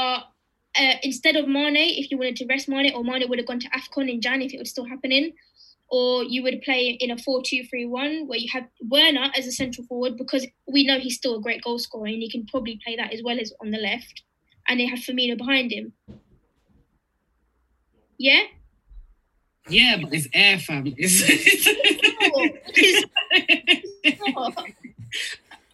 [0.79, 3.61] uh, instead of Mane, if you wanted to rest Mane, or Mane would have gone
[3.61, 5.33] to Afcon in Jan if it was still happening,
[5.89, 10.17] or you would play in a 4-2-3-1 where you have Werner as a central forward
[10.17, 13.13] because we know he's still a great goal scorer and he can probably play that
[13.13, 14.23] as well as on the left,
[14.69, 15.93] and they have Firmino behind him.
[18.19, 18.43] Yeah.
[19.69, 20.87] Yeah, but it's air fam.
[20.97, 21.23] It's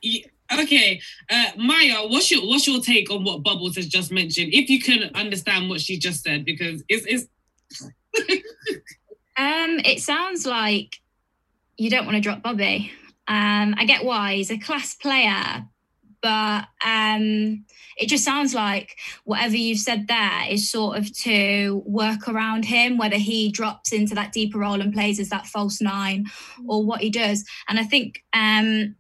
[0.03, 0.27] Yeah,
[0.63, 1.01] okay,
[1.31, 4.51] uh, Maya, what's your what's your take on what Bubbles has just mentioned?
[4.53, 7.29] If you can understand what she just said, because it's it's
[9.37, 11.01] Um, it sounds like
[11.77, 12.93] you don't want to drop Bobby.
[13.29, 15.67] Um, I get why he's a class player,
[16.21, 17.65] but um,
[17.97, 22.99] it just sounds like whatever you've said there is sort of to work around him,
[22.99, 26.27] whether he drops into that deeper role and plays as that false nine
[26.67, 27.45] or what he does.
[27.69, 28.95] And I think um,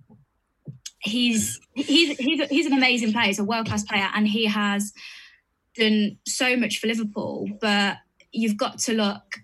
[1.00, 4.92] he's he's he's he's an amazing player, he's a world class player, and he has
[5.76, 7.48] done so much for Liverpool.
[7.60, 7.98] But
[8.32, 9.40] you've got to look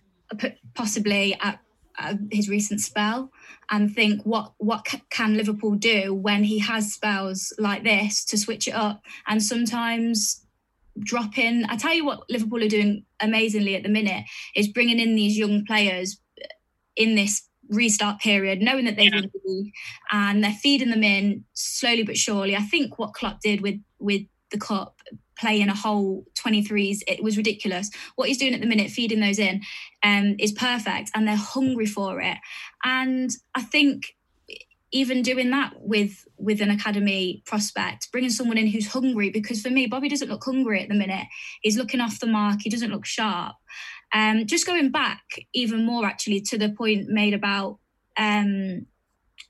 [0.79, 1.59] possibly at,
[1.99, 3.31] at his recent spell
[3.71, 8.39] and think what what c- can Liverpool do when he has spells like this to
[8.39, 10.45] switch it up and sometimes
[11.01, 11.65] drop in.
[11.69, 14.25] I tell you what, Liverpool are doing amazingly at the minute
[14.57, 16.21] is bringing in these young players
[16.97, 19.21] in this restart period, knowing that they've Yeah.
[19.21, 19.73] the
[20.11, 22.57] and they're feeding them in slowly but surely.
[22.57, 24.98] I think what Klopp did with with the cup,
[25.39, 27.91] playing a whole 23s, it was ridiculous.
[28.17, 29.63] What he's doing at the minute, feeding those in,
[30.03, 32.39] um, is perfect, and they're hungry for it.
[32.85, 34.15] And I think
[34.91, 39.71] even doing that with with an academy prospect, bringing someone in who's hungry, because for
[39.71, 41.27] me, Bobby doesn't look hungry at the minute.
[41.63, 42.61] He's looking off the mark.
[42.63, 43.57] He doesn't look sharp.
[44.13, 45.23] Um, just going back
[45.53, 47.79] even more actually to the point made about
[48.17, 48.87] um,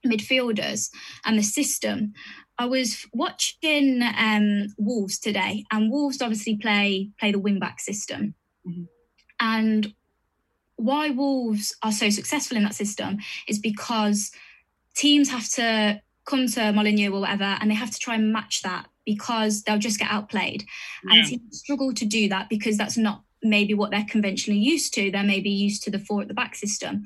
[0.05, 0.91] midfielders
[1.25, 2.15] and the system.
[2.59, 8.35] I was watching um, Wolves today, and Wolves obviously play play the wing back system.
[8.67, 8.89] Mhm.
[9.41, 9.95] And
[10.77, 14.33] why Wolves are so successful in that system is because
[14.95, 18.63] teams have to come to Molineux or whatever, and they have to try and match
[18.63, 20.65] that because they'll just get outplayed.
[21.05, 21.21] Yeah.
[21.21, 25.11] And teams struggle to do that because that's not maybe what they're conventionally used to.
[25.11, 27.05] They're maybe used to the four at the back system.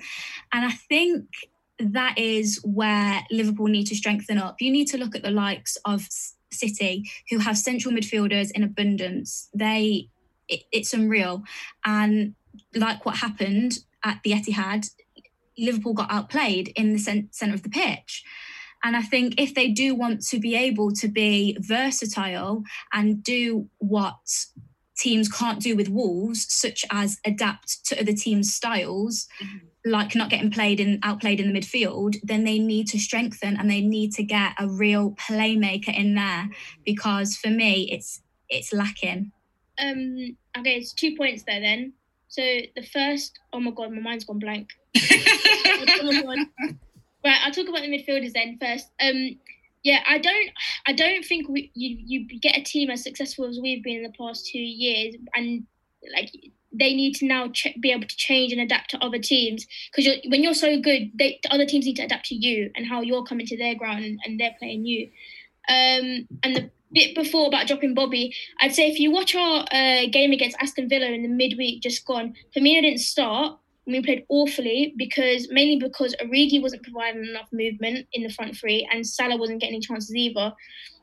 [0.52, 1.26] And I think
[1.82, 4.60] that is where Liverpool need to strengthen up.
[4.60, 6.06] You need to look at the likes of
[6.52, 9.48] City, who have central midfielders in abundance.
[9.54, 10.08] They,
[10.48, 11.42] it, it's unreal,
[11.84, 12.34] and
[12.74, 14.90] like what happened at the Etihad,
[15.58, 18.24] Liverpool got outplayed in the centre of the pitch.
[18.84, 23.68] And I think if they do want to be able to be versatile and do
[23.78, 24.16] what
[24.98, 29.66] teams can't do with Wolves, such as adapt to other teams' styles, mm-hmm.
[29.84, 33.70] Like not getting played in outplayed in the midfield, then they need to strengthen and
[33.70, 36.48] they need to get a real playmaker in there
[36.84, 39.32] because for me it's it's lacking.
[39.78, 41.92] Um okay, it's two points there then.
[42.28, 42.42] So
[42.76, 44.68] the first oh my god, my mind's gone blank.
[44.96, 46.46] oh
[47.24, 48.88] Right, I'll talk about the midfielders then first.
[49.00, 49.38] Um,
[49.84, 50.50] yeah, I don't,
[50.86, 54.02] I don't think we, you you get a team as successful as we've been in
[54.02, 55.64] the past two years, and
[56.14, 56.30] like
[56.72, 60.06] they need to now ch- be able to change and adapt to other teams because
[60.06, 62.86] you're, when you're so good, they, the other teams need to adapt to you and
[62.86, 65.08] how you're coming to their ground and, and they're playing you.
[65.68, 70.06] Um, and the bit before about dropping Bobby, I'd say if you watch our uh,
[70.10, 74.94] game against Aston Villa in the midweek just gone, Firmino didn't start we played awfully
[74.96, 79.60] because mainly because Origi wasn't providing enough movement in the front three and Salah wasn't
[79.60, 80.52] getting any chances either.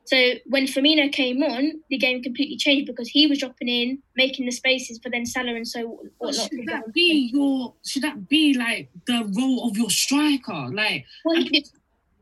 [0.09, 4.47] So when Firmino came on, the game completely changed because he was dropping in, making
[4.47, 6.49] the spaces for then Salah and so whatnot.
[6.49, 7.75] Should that be your?
[7.85, 10.67] Should that be like the role of your striker?
[10.71, 11.45] Like, well,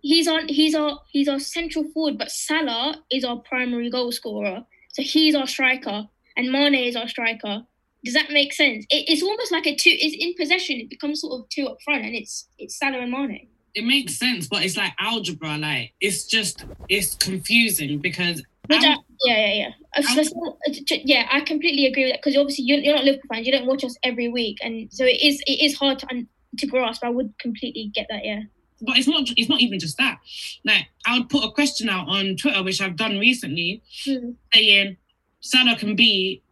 [0.01, 0.49] he's on.
[0.49, 4.65] He's our he's our central forward, but Salah is our primary goal scorer.
[4.91, 7.63] So he's our striker, and Mane is our striker.
[8.03, 8.85] Does that make sense?
[8.89, 9.91] It, it's almost like a two.
[9.93, 10.81] It's in possession.
[10.81, 13.47] It becomes sort of two up front, and it's it's Salah and Mane.
[13.75, 15.57] It makes sense, but it's like algebra.
[15.57, 18.43] Like it's just it's confusing because.
[18.69, 19.69] Yeah, yeah, yeah.
[19.95, 20.59] Al-
[21.05, 23.45] yeah, I completely agree with that because obviously you're, you're not Liverpool fans.
[23.45, 26.25] You don't watch us every week, and so it is it is hard to
[26.57, 27.03] to grasp.
[27.03, 28.25] I would completely get that.
[28.25, 28.41] Yeah
[28.79, 30.19] but it's not it's not even just that
[30.63, 34.35] like i would put a question out on twitter which i've done recently mm.
[34.53, 34.95] saying
[35.39, 36.43] salah can be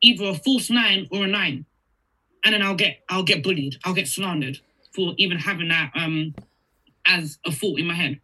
[0.00, 1.64] either a false nine or a nine,
[2.44, 3.76] and then I'll get I'll get bullied.
[3.84, 4.60] I'll get slandered
[4.96, 6.34] for even having that um
[7.06, 8.20] as a thought in my head.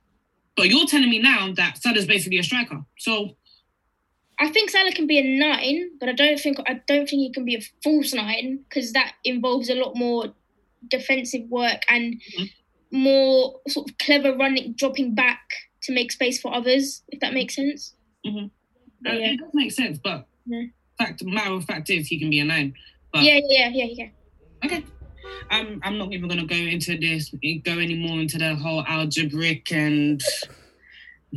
[0.57, 2.83] But you're telling me now that Salah's basically a striker.
[2.99, 3.37] So
[4.39, 7.33] I think Salah can be a nine, but I don't think I don't think he
[7.33, 10.35] can be a false nine because that involves a lot more
[10.89, 12.45] defensive work and mm-hmm.
[12.91, 15.43] more sort of clever running, dropping back
[15.83, 17.03] to make space for others.
[17.09, 17.95] If that makes sense.
[18.27, 18.47] Mm-hmm.
[19.09, 19.33] Uh, yeah.
[19.33, 20.65] It does make sense, but yeah
[21.03, 22.75] fact, matter of fact is he can be a nine.
[23.13, 24.09] But yeah, yeah, yeah, yeah.
[24.65, 24.85] Okay.
[25.51, 30.23] I'm I'm not even gonna go into this, go anymore into the whole algebraic and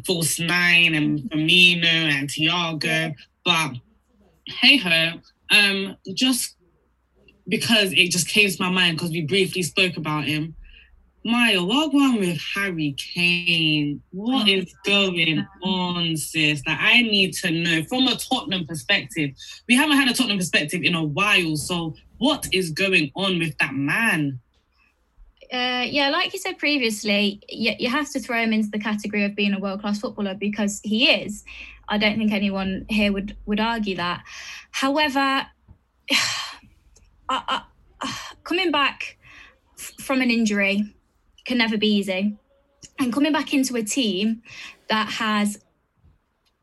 [0.06, 3.16] false nine and Firmino and Thiago.
[3.44, 3.74] But
[4.48, 5.20] hey ho,
[5.52, 6.56] um, just
[7.48, 10.56] because it just came to my mind because we briefly spoke about him.
[11.28, 14.00] Maya, what wrong with Harry Kane?
[14.12, 16.62] What is going on, sis?
[16.68, 19.32] Like, I need to know from a Tottenham perspective.
[19.68, 21.56] We haven't had a Tottenham perspective in a while.
[21.56, 24.40] So, what is going on with that man?
[25.52, 29.26] Uh, yeah, like you said previously, you, you have to throw him into the category
[29.26, 31.44] of being a world class footballer because he is.
[31.90, 34.24] I don't think anyone here would would argue that.
[34.70, 35.20] However,
[37.30, 37.64] I,
[38.00, 39.18] I, coming back
[40.00, 40.96] from an injury
[41.46, 42.38] can never be easy.
[43.00, 44.42] And coming back into a team
[44.90, 45.60] that has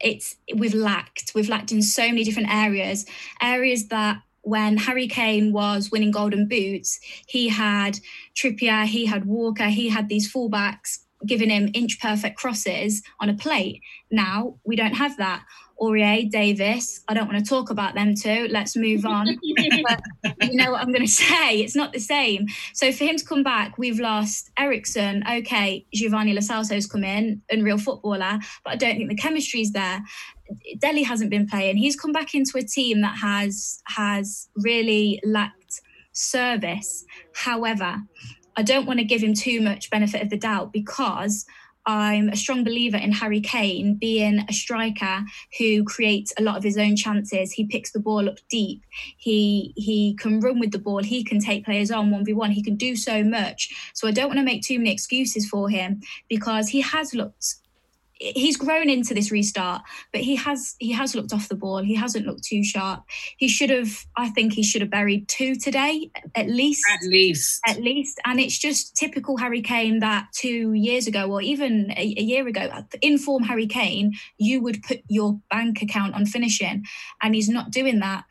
[0.01, 3.07] it's we've lacked we've lacked in so many different areas.
[3.41, 8.01] Areas that when Harry Kane was winning golden boots he had
[8.35, 13.35] Trippier he had Walker he had these fullbacks giving him inch perfect crosses on a
[13.35, 13.81] plate.
[14.11, 15.45] Now we don't have that
[15.83, 17.03] Aurier, Davies.
[17.09, 18.47] I don't want to talk about them too.
[18.51, 19.27] Let's move on.
[19.87, 20.01] but
[20.43, 21.59] you know what I'm going to say?
[21.61, 22.47] It's not the same.
[22.73, 25.25] So for him to come back, we've lost Eriksen.
[25.29, 30.03] Okay, Giovanni Lo Celso's come in, unreal footballer, but I don't think the chemistry's there.
[30.81, 31.77] Dele hasn't been playing.
[31.77, 35.81] He's come back into a team that has has really lacked
[36.13, 37.05] service.
[37.35, 37.97] However,
[38.57, 41.47] I don't want to give him too much benefit of the doubt because
[41.85, 45.25] I'm a strong believer in Harry Kane being a striker
[45.59, 47.53] who creates a lot of his own chances.
[47.53, 48.83] He picks the ball up deep.
[49.17, 51.03] He he can run with the ball.
[51.03, 52.53] He can take players on one v one.
[52.53, 53.71] He can do so much.
[53.95, 57.57] So I don't want to make too many excuses for him because he has looked
[58.23, 61.79] he's grown into this restart, but he has he has looked off the ball.
[61.79, 63.03] He hasn't looked too sharp.
[63.37, 64.05] He should have.
[64.17, 66.85] I think he should have buried two today at least.
[66.93, 67.61] At least.
[67.67, 68.21] At least.
[68.25, 72.47] And it's just typical Harry Kane that two years ago or even a, a year
[72.47, 72.71] ago,
[73.01, 76.85] in form Harry Kane, you would put your bank account on finishing,
[77.23, 78.25] and he's not doing that.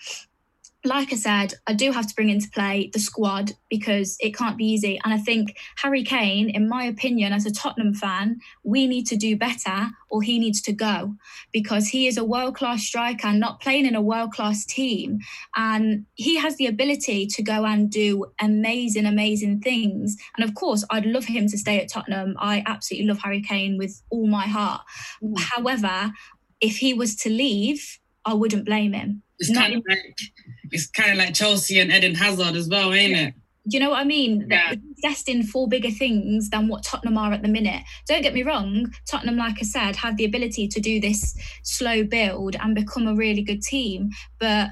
[0.83, 4.57] Like I said, I do have to bring into play the squad because it can't
[4.57, 4.99] be easy.
[5.03, 9.15] And I think Harry Kane, in my opinion, as a Tottenham fan, we need to
[9.15, 11.15] do better or he needs to go
[11.51, 15.19] because he is a world class striker, and not playing in a world class team.
[15.55, 20.17] And he has the ability to go and do amazing, amazing things.
[20.35, 22.35] And of course, I'd love him to stay at Tottenham.
[22.39, 24.81] I absolutely love Harry Kane with all my heart.
[25.23, 25.39] Mm.
[25.39, 26.11] However,
[26.59, 29.23] if he was to leave, I wouldn't blame him.
[29.41, 30.15] It's Not kind of like
[30.71, 33.33] it's kind of like Chelsea and Eden Hazard as well, ain't it?
[33.67, 34.47] Do you know what I mean?
[34.49, 34.69] Yeah.
[34.69, 37.83] He's destined for bigger things than what Tottenham are at the minute.
[38.07, 42.03] Don't get me wrong, Tottenham, like I said, have the ability to do this slow
[42.03, 44.11] build and become a really good team.
[44.39, 44.69] But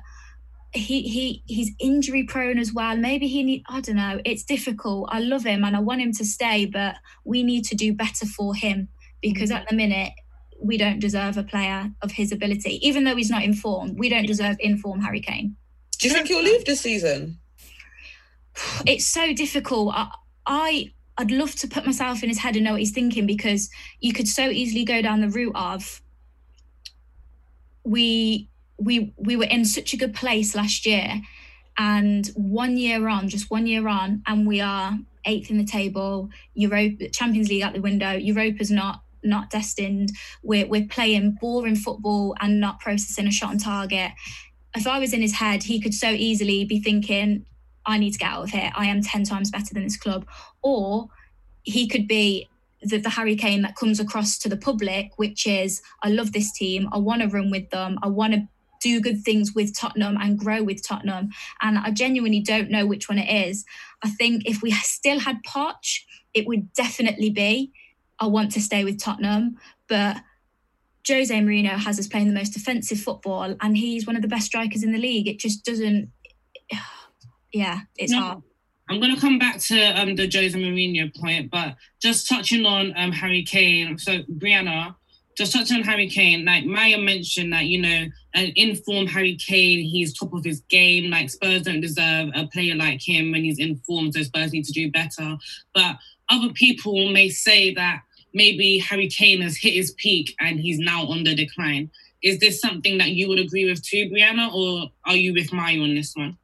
[0.72, 2.96] he he he's injury prone as well.
[2.96, 4.22] Maybe he need I don't know.
[4.24, 5.10] It's difficult.
[5.12, 6.96] I love him and I want him to stay, but
[7.26, 8.88] we need to do better for him
[9.20, 9.62] because mm-hmm.
[9.62, 10.14] at the minute
[10.62, 12.86] we don't deserve a player of his ability.
[12.86, 15.56] Even though he's not in form, we don't deserve in form Harry Kane.
[16.00, 17.40] Do you think he'll leave this season?
[18.86, 19.94] it's so difficult.
[19.96, 20.12] I,
[20.46, 23.70] I I'd love to put myself in his head and know what he's thinking because
[24.00, 26.02] you could so easily go down the route of
[27.84, 31.22] we we we were in such a good place last year
[31.78, 36.30] and one year on just one year on and we are eighth in the table
[36.54, 40.12] Europa Champions League out the window Europa's not not destined
[40.44, 44.12] we're, we're playing boring football and not processing a shot on target
[44.76, 47.46] if I was in his head he could so easily be thinking
[47.90, 48.72] I need to get out of here.
[48.76, 50.26] I am 10 times better than this club.
[50.62, 51.08] Or
[51.64, 52.48] he could be
[52.82, 56.52] the, the Harry Kane that comes across to the public, which is I love this
[56.52, 56.88] team.
[56.92, 57.98] I want to run with them.
[58.02, 58.48] I want to
[58.82, 61.30] do good things with Tottenham and grow with Tottenham.
[61.62, 63.66] And I genuinely don't know which one it is.
[64.04, 66.02] I think if we still had Poch,
[66.34, 67.74] it would definitely be
[68.20, 69.58] I want to stay with Tottenham.
[69.88, 70.18] But
[71.08, 74.46] Jose Mourinho has us playing the most defensive football and he's one of the best
[74.46, 75.28] strikers in the league.
[75.28, 76.12] It just doesn't
[77.54, 78.22] yeah, it's No.
[78.22, 78.44] hard.
[78.90, 83.12] I'm gonna come back to um the Jose Mourinho point, but just touching on um
[83.12, 83.98] Harry Kane.
[84.00, 84.96] So Brianna,
[85.38, 89.84] just touching on Harry Kane, like Maya mentioned that you know an informed Harry Kane,
[89.84, 91.12] he's top of his game.
[91.12, 94.74] Like Spurs don't deserve a player like him when he's informed, so Spurs need to
[94.74, 95.38] do better.
[95.74, 95.98] But
[96.30, 98.02] other people may say that
[98.34, 101.90] maybe Harry Kane has hit his peak and he's now on the decline.
[102.22, 105.80] Is this something that you would agree with too, Brianna, or are you with Maya
[105.80, 106.38] on this one?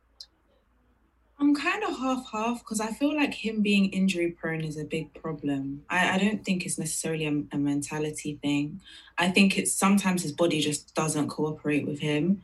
[1.37, 4.85] I'm kind of half half because I feel like him being injury prone is a
[4.85, 5.83] big problem.
[5.89, 8.79] I, I don't think it's necessarily a, a mentality thing.
[9.17, 12.41] I think it's sometimes his body just doesn't cooperate with him.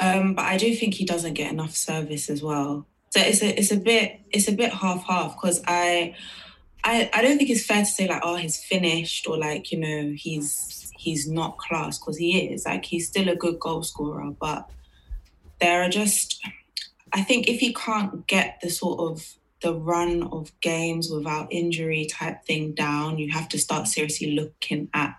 [0.00, 2.86] Um, but I do think he doesn't get enough service as well.
[3.10, 6.16] So it's a it's a bit it's a bit half half because I,
[6.86, 9.78] I I don't think it's fair to say like oh he's finished or like you
[9.78, 14.30] know he's he's not class because he is like he's still a good goal scorer
[14.40, 14.70] but
[15.60, 16.40] there are just
[17.12, 22.06] I think if he can't get the sort of the run of games without injury
[22.06, 25.14] type thing down, you have to start seriously looking at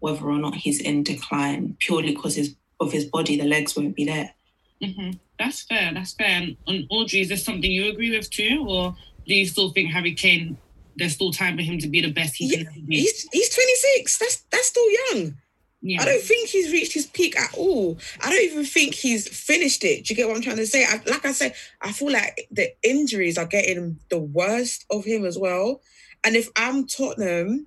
[0.00, 2.38] whether or not he's in decline purely because
[2.80, 4.34] of his body, the legs won't be there.
[4.82, 5.92] hmm That's fair.
[5.94, 6.48] That's fair.
[6.66, 8.94] And Audrey, is this something you agree with too, or
[9.26, 10.58] do you still think Harry Kane?
[10.98, 13.00] There's still time for him to be the best he can ever be.
[13.00, 14.18] He's he's 26.
[14.18, 15.34] That's that's still young.
[15.80, 16.02] Yeah.
[16.02, 17.98] I don't think he's reached his peak at all.
[18.20, 20.04] I don't even think he's finished it.
[20.04, 20.84] Do you get what I'm trying to say?
[20.84, 25.24] I, like I said, I feel like the injuries are getting the worst of him
[25.24, 25.80] as well.
[26.24, 27.66] And if I'm Tottenham,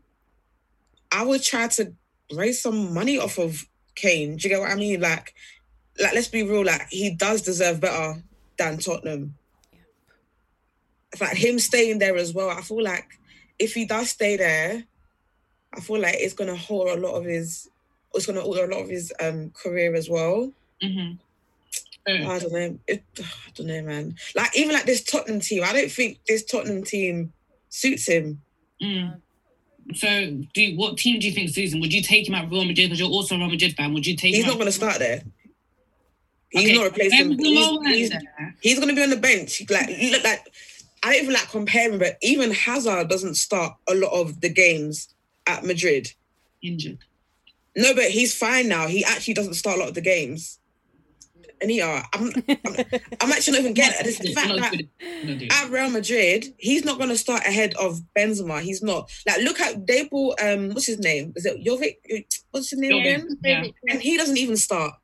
[1.12, 1.94] I would try to
[2.34, 3.66] raise some money off of
[3.96, 4.36] Kane.
[4.36, 5.00] Do you get what I mean?
[5.00, 5.34] Like,
[5.98, 6.66] like let's be real.
[6.66, 8.22] Like he does deserve better
[8.58, 9.36] than Tottenham.
[11.20, 12.50] Like him staying there as well.
[12.50, 13.08] I feel like
[13.62, 14.84] if he does stay there,
[15.74, 17.70] I feel like it's gonna hold a lot of his.
[18.14, 20.52] It's gonna hold a lot of his um career as well.
[20.84, 21.18] Mhm.
[22.08, 22.80] I don't know.
[22.88, 23.24] It, I
[23.56, 24.16] don't know, man.
[24.36, 27.32] Like even like this Tottenham team, I don't think this Tottenham team
[27.70, 28.42] suits him.
[28.82, 29.22] Mm.
[29.94, 30.08] So,
[30.54, 31.80] do you, what team do you think suits him?
[31.82, 33.94] Would you take him at Real Madrid because you're also a Real Madrid fan?
[33.94, 35.22] Would you take He's not going to start there.
[36.50, 37.40] He's Okay, not replacing.
[37.40, 38.12] He's, he's,
[38.62, 39.62] he's going to be on the bench.
[39.70, 40.48] Like look, like
[41.04, 45.14] I don't even like comparing, but even Hazard doesn't start a lot of the games
[45.48, 46.14] at Madrid.
[46.62, 47.00] Injured.
[47.76, 48.88] No, but he's fine now.
[48.88, 50.60] He actually doesn't start a lot of the games.
[51.62, 52.04] And he are.
[52.14, 52.76] I'm, I'm,
[53.22, 54.08] I'm actually not even getting it.
[54.08, 55.52] It's the fact that.
[55.52, 58.62] At Real Madrid, he's not going to start ahead of Benzema.
[58.62, 59.12] He's not.
[59.28, 61.34] Like, look at they bought um, what's his name?
[61.36, 61.98] Is it Jovic?
[62.50, 63.38] What's his name again?
[63.44, 63.66] Yeah.
[63.90, 64.96] And he doesn't even start.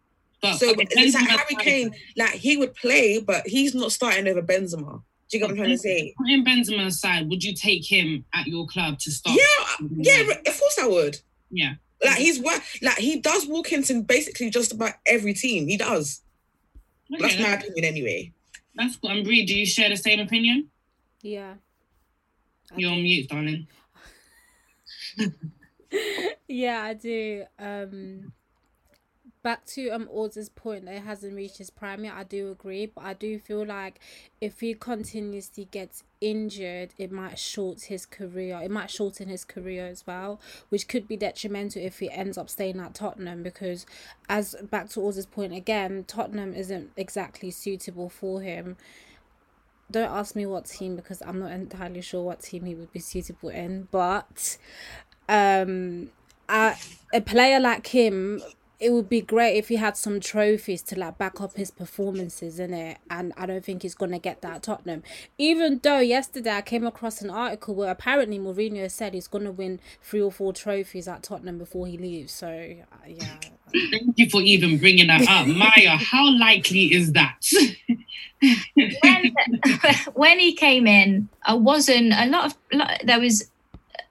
[0.41, 1.63] But, So okay, it's like Harry.
[1.63, 5.03] Kane, like he would play, but he's not starting over Benzema.
[5.29, 6.13] Do you get what I'm trying to say?
[6.17, 9.37] Putting Benzema aside, would you take him at your club to start?
[9.37, 11.17] Yeah, yeah, of course I would.
[11.51, 11.73] Yeah.
[12.03, 15.67] Like he's wa- like he does walk into basically just about every team.
[15.67, 16.21] He does.
[17.09, 18.31] That's Okay, my opinion anyway.
[18.75, 19.09] that's cool.
[19.09, 20.69] And Bree, do you share the same opinion?
[21.21, 21.55] Yeah.
[22.71, 23.03] I You're on do.
[23.03, 23.67] mute, darling.
[26.47, 27.45] yeah, I do.
[27.57, 28.31] Um,
[29.47, 32.15] back to um Audrey's point that it hasn't reached his prime yet.
[32.15, 33.97] I do agree, but I do feel like
[34.41, 38.59] if he continuously gets injured, it might short his career.
[38.61, 42.49] It might shorten his career as well, which could be detrimental if he ends up
[42.49, 43.41] staying at Tottenham.
[43.41, 43.85] Because,
[44.27, 48.75] as back to Audrey's point again, Tottenham isn't exactly suitable for him.
[49.89, 52.99] Don't ask me what team because I'm not entirely sure what team he would be
[52.99, 54.57] suitable in, but
[55.29, 56.09] um
[56.49, 56.75] a,
[57.13, 58.41] a player like him
[58.79, 62.59] it would be great if he had some trophies to like back up his performances
[62.59, 65.03] in it and i don't think he's gonna get that at tottenham
[65.37, 69.79] even though yesterday i came across an article where apparently Mourinho said he's gonna win
[70.01, 73.37] three or four trophies at tottenham before he leaves so uh, yeah
[73.91, 75.45] Thank you for even bringing that up.
[75.45, 77.37] Maya, how likely is that?
[78.41, 79.35] when
[80.13, 83.49] when he came in, I wasn't a lot of lot, there was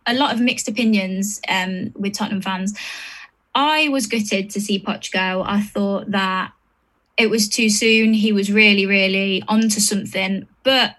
[0.07, 2.79] a lot of mixed opinions um, with Tottenham fans.
[3.57, 5.43] I was gutted to see Poch go.
[5.45, 6.53] I thought that
[7.17, 8.13] it was too soon.
[8.13, 10.97] He was really, really onto something, but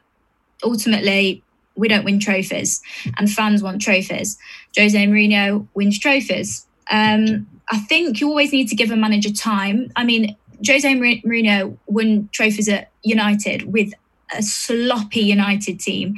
[0.63, 1.43] ultimately.
[1.79, 2.81] We don't win trophies,
[3.19, 4.39] and fans want trophies.
[4.75, 6.65] Jose Mourinho wins trophies.
[6.89, 9.91] Um, I think you always need to give a manager time.
[9.95, 10.35] I mean,
[10.65, 13.93] Jose Mouri- Mourinho won trophies at United with
[14.35, 16.15] a sloppy United team.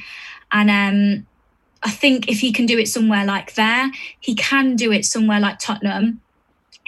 [0.54, 1.28] And um,
[1.84, 5.42] I think if he can do it somewhere like there, he can do it somewhere
[5.42, 6.22] like Tottenham.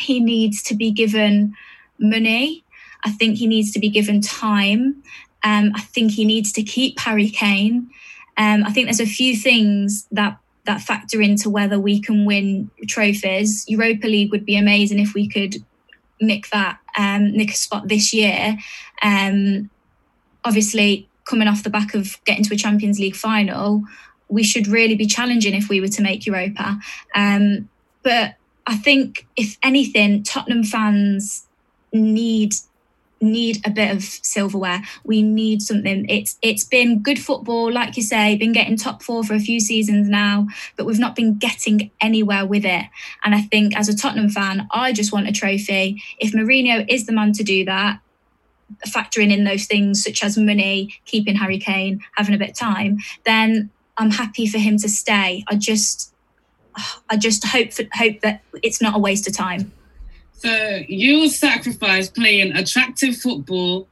[0.02, 1.56] He needs to be given
[2.00, 2.64] money.
[3.04, 5.04] I think he needs to be given time.
[5.44, 7.90] Um, I think he needs to keep Harry Kane.
[8.38, 12.70] Um, I think there's a few things that that factor into whether we can win
[12.88, 13.66] trophies.
[13.68, 15.56] Europa League would be amazing if we could
[16.20, 18.58] nick that, um, nick a spot this year.
[19.02, 19.72] Um,
[20.46, 23.84] obviously, coming off the back of getting to a Champions League final,
[24.30, 26.80] we should really be challenging if we were to make Europa.
[27.16, 27.68] Um,
[28.04, 28.36] but
[28.68, 31.48] I think, if anything, Tottenham fans
[31.92, 32.54] need
[33.22, 34.82] need a bit of silverware.
[35.04, 36.10] We need something.
[36.10, 39.60] It's it's been good football, like you say, been getting top four for a few
[39.60, 42.86] seasons now, but we've not been getting anywhere with it.
[43.24, 46.02] And I think as a Tottenham fan, I just want a trophy.
[46.20, 48.00] If Mourinho is the man to do that,
[48.88, 52.98] factoring in those things such as money, keeping Harry Kane, having a bit of time,
[53.26, 55.44] then I'm happy for him to stay.
[55.48, 56.14] I just
[57.10, 59.72] I just hope for, hope that it's not a waste of time.
[60.34, 63.88] So you sacrifice playing attractive football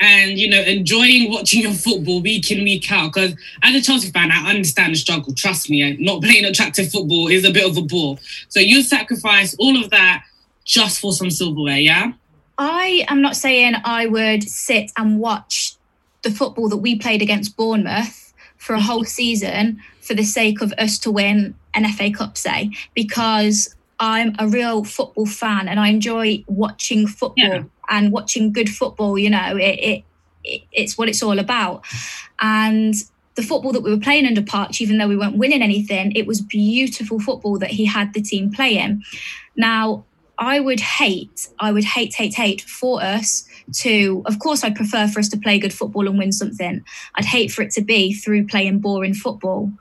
[0.00, 3.12] and you know enjoying watching your football week in week out.
[3.12, 5.32] Because as a Chelsea fan, I understand the struggle.
[5.34, 5.96] Trust me, eh?
[5.98, 8.18] not playing attractive football is a bit of a bore.
[8.48, 10.24] So you sacrifice all of that
[10.64, 12.12] just for some silverware, yeah?
[12.58, 15.76] I am not saying I would sit and watch
[16.22, 20.72] the football that we played against Bournemouth for a whole season for the sake of
[20.78, 25.88] us to win an FA Cup, say, because I'm a real football fan and I
[25.88, 27.62] enjoy watching football Yeah.
[27.88, 29.18] and watching good football.
[29.18, 30.04] You know, it, it,
[30.44, 31.84] it it's what it's all about.
[32.40, 32.94] And
[33.36, 36.26] the football that we were playing under Poch, even though we weren't winning anything, it
[36.26, 39.02] was beautiful football that he had the team playing.
[39.56, 40.04] Now,
[40.38, 45.08] I would hate, I would hate, hate, hate for us to, of course, I'd prefer
[45.08, 46.84] for us to play good football and win something.
[47.14, 49.72] I'd hate for it to be through playing boring football.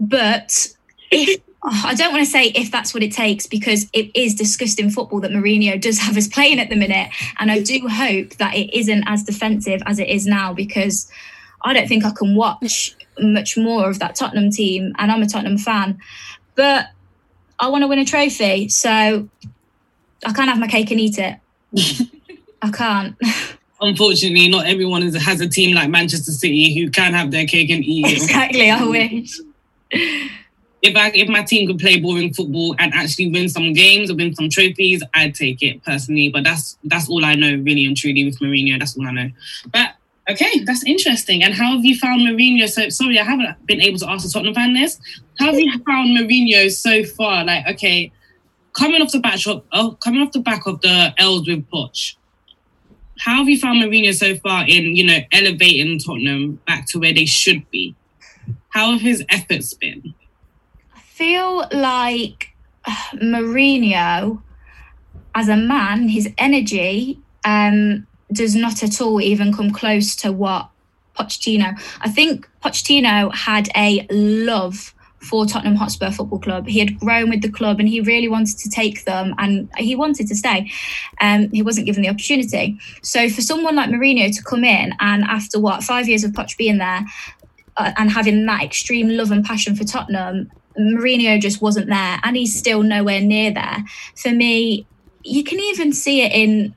[0.00, 0.68] But
[1.10, 4.34] if oh, I don't want to say if that's what it takes because it is
[4.34, 7.10] disgusting football that Mourinho does have us playing at the minute.
[7.38, 11.10] And I do hope that it isn't as defensive as it is now because
[11.62, 14.94] I don't think I can watch much more of that Tottenham team.
[14.98, 15.98] And I'm a Tottenham fan.
[16.54, 16.86] But
[17.58, 18.68] I want to win a trophy.
[18.68, 19.28] So
[20.24, 21.38] I can't have my cake and eat it.
[22.62, 23.16] I can't.
[23.80, 27.84] Unfortunately, not everyone has a team like Manchester City who can have their cake and
[27.84, 28.22] eat it.
[28.22, 28.70] exactly.
[28.70, 29.38] I wish.
[29.90, 34.16] If I if my team could play boring football and actually win some games or
[34.16, 36.30] win some trophies, I'd take it personally.
[36.30, 38.78] But that's that's all I know really and truly with Mourinho.
[38.78, 39.30] That's all I know.
[39.72, 39.94] But
[40.30, 41.42] okay, that's interesting.
[41.42, 42.68] And how have you found Mourinho?
[42.68, 44.98] So sorry, I haven't been able to ask the Tottenham fan this.
[45.38, 47.44] How have you found Mourinho so far?
[47.44, 48.12] Like, okay,
[48.78, 52.16] coming off the back of oh, coming off the back of the L's with Poch.
[53.18, 57.14] How have you found Mourinho so far in you know elevating Tottenham back to where
[57.14, 57.94] they should be?
[58.76, 60.12] How have his efforts been?
[60.94, 62.54] I feel like
[62.84, 64.42] uh, Mourinho,
[65.34, 70.68] as a man, his energy um, does not at all even come close to what
[71.18, 71.80] Pochettino.
[72.02, 74.92] I think Pochettino had a love
[75.26, 76.66] for Tottenham Hotspur Football Club.
[76.66, 79.96] He had grown with the club and he really wanted to take them and he
[79.96, 80.70] wanted to stay.
[81.20, 82.78] Um, he wasn't given the opportunity.
[83.02, 86.56] So for someone like Mourinho to come in and after what five years of Poch
[86.56, 87.04] being there
[87.76, 92.36] uh, and having that extreme love and passion for Tottenham, Mourinho just wasn't there and
[92.36, 93.84] he's still nowhere near there.
[94.14, 94.86] For me,
[95.24, 96.74] you can even see it in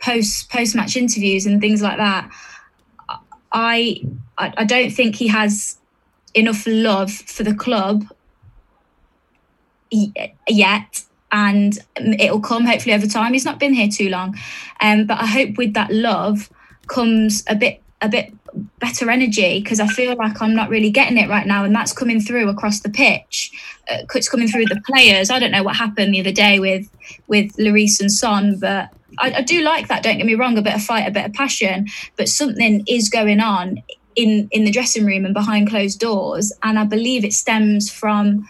[0.00, 2.30] post post match interviews and things like that.
[3.52, 4.02] I
[4.38, 5.78] I don't think he has
[6.34, 8.04] enough love for the club
[10.48, 14.36] yet and it'll come hopefully over time he's not been here too long
[14.80, 16.50] um, but i hope with that love
[16.88, 18.32] comes a bit a bit
[18.78, 21.92] better energy because i feel like i'm not really getting it right now and that's
[21.92, 23.52] coming through across the pitch.
[23.90, 25.30] Uh, it's coming through the players.
[25.30, 26.90] I don't know what happened the other day with
[27.28, 30.62] with Lloris and son but I, I do like that don't get me wrong a
[30.62, 31.86] bit of fight a bit of passion
[32.16, 33.82] but something is going on
[34.16, 38.46] in in the dressing room and behind closed doors and i believe it stems from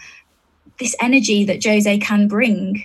[0.79, 2.83] this energy that jose can bring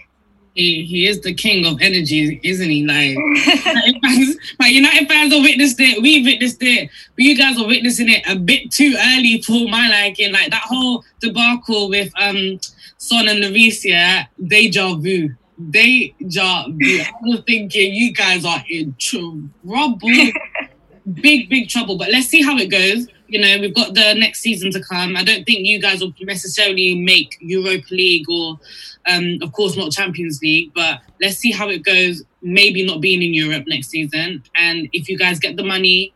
[0.54, 2.84] he, he is the king of energy, isn't he?
[2.84, 3.16] Like,
[4.60, 6.02] like United fans have witnessed it.
[6.02, 6.90] We witnessed it.
[7.16, 10.32] But you guys are witnessing it a bit too early for my liking.
[10.32, 12.60] Like that whole debacle with um
[12.98, 15.34] Son and Lavicia, deja vu.
[15.70, 17.00] Deja vu.
[17.00, 19.98] I was thinking you guys are in trouble.
[21.14, 21.96] big, big trouble.
[21.96, 23.06] But let's see how it goes.
[23.32, 25.16] You know, we've got the next season to come.
[25.16, 28.60] I don't think you guys will necessarily make Europa League or,
[29.06, 30.70] um, of course, not Champions League.
[30.74, 32.22] But let's see how it goes.
[32.42, 34.42] Maybe not being in Europe next season.
[34.54, 36.12] And if you guys get the money,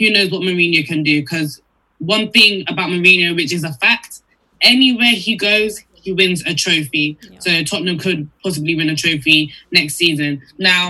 [0.00, 1.20] who knows what Mourinho can do?
[1.20, 1.62] Because
[1.98, 4.22] one thing about Mourinho, which is a fact,
[4.60, 7.16] anywhere he goes, he wins a trophy.
[7.22, 7.38] Yeah.
[7.38, 10.42] So Tottenham could possibly win a trophy next season.
[10.58, 10.88] Now,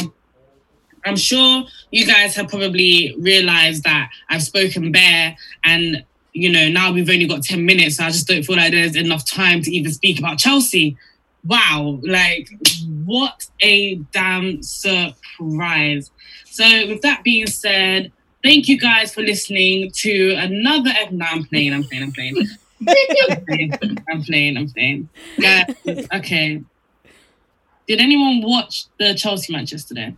[1.05, 6.93] I'm sure you guys have probably realized that I've spoken bare and you know now
[6.93, 9.71] we've only got 10 minutes so I just don't feel like there's enough time to
[9.71, 10.97] even speak about Chelsea.
[11.45, 12.51] Wow, like
[13.05, 16.11] what a damn surprise.
[16.45, 21.73] So with that being said, thank you guys for listening to another no, I'm playing,
[21.73, 22.37] I'm playing, I'm playing.
[22.87, 23.73] I'm playing,
[24.11, 25.09] I'm playing, I'm playing.
[25.39, 25.67] Yeah,
[26.15, 26.63] okay.
[27.87, 30.15] Did anyone watch the Chelsea match yesterday?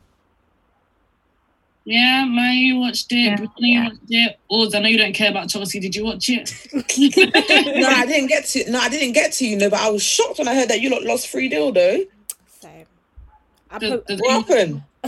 [1.85, 3.17] Yeah, May, you watched it.
[3.17, 3.83] Yeah, yeah.
[3.83, 4.39] you watched it.
[4.51, 5.81] Oz, I know you don't care about Chelsea.
[5.81, 6.55] Did you watch it?
[6.73, 8.71] no, I didn't get to.
[8.71, 9.47] No, I didn't get to.
[9.47, 11.73] You know, but I was shocked when I heard that you lot lost three 0
[11.73, 12.05] though.
[12.61, 12.87] Same.
[13.71, 14.83] Put, what happened?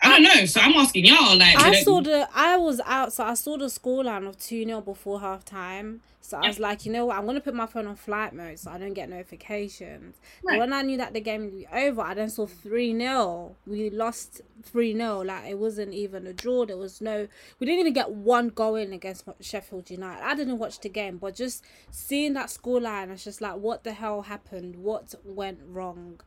[0.00, 0.46] I don't know.
[0.46, 1.36] So I'm asking y'all.
[1.36, 2.28] Like, I saw the.
[2.32, 6.02] I was out, so I saw the scoreline of two 0 before half time.
[6.28, 7.16] So I was like, you know what?
[7.16, 10.16] I'm gonna put my phone on flight mode so I don't get notifications.
[10.44, 10.58] Right.
[10.58, 13.88] When I knew that the game would be over, I then saw three 0 We
[13.88, 16.66] lost three 0 Like it wasn't even a draw.
[16.66, 17.28] There was no.
[17.58, 20.22] We didn't even get one goal in against Sheffield United.
[20.22, 23.94] I didn't watch the game, but just seeing that scoreline, it's just like, what the
[23.94, 24.76] hell happened?
[24.76, 26.20] What went wrong?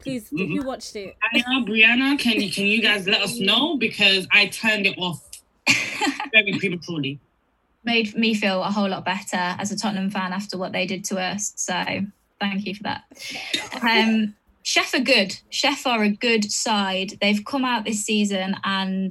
[0.00, 0.38] Please, mm-hmm.
[0.40, 4.28] if you watched it, Brianna, Brianna, can you can you guys let us know because
[4.30, 5.26] I turned it off
[6.30, 7.20] very prematurely
[7.88, 11.04] made me feel a whole lot better as a Tottenham fan after what they did
[11.06, 11.54] to us.
[11.56, 11.74] So
[12.38, 13.02] thank you for that.
[13.80, 15.38] Um, Chef are good.
[15.48, 17.14] Chef are a good side.
[17.22, 19.10] They've come out this season and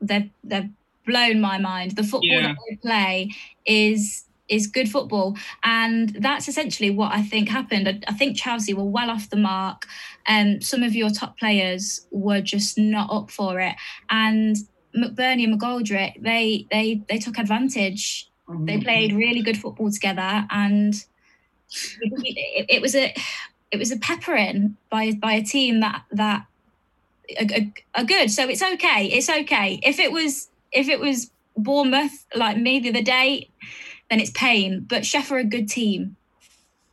[0.00, 0.68] they've they've
[1.06, 1.92] blown my mind.
[1.92, 2.48] The football yeah.
[2.48, 3.30] that they play
[3.64, 7.88] is is good football, and that's essentially what I think happened.
[7.88, 9.86] I, I think Chelsea were well off the mark,
[10.26, 13.76] and um, some of your top players were just not up for it,
[14.10, 14.56] and
[14.96, 18.28] McBurnie and McGoldrick, they they they took advantage.
[18.48, 18.64] Mm-hmm.
[18.66, 20.94] They played really good football together, and
[22.00, 23.14] it, it, was a
[23.70, 26.46] it was a peppering by by a team that that
[27.40, 27.60] are,
[27.94, 28.30] are, good.
[28.30, 29.06] So it's okay.
[29.06, 29.80] It's okay.
[29.82, 33.48] If it was if it was Bournemouth like me the other day,
[34.10, 34.86] then it's pain.
[34.88, 36.16] But Sheff are a good team.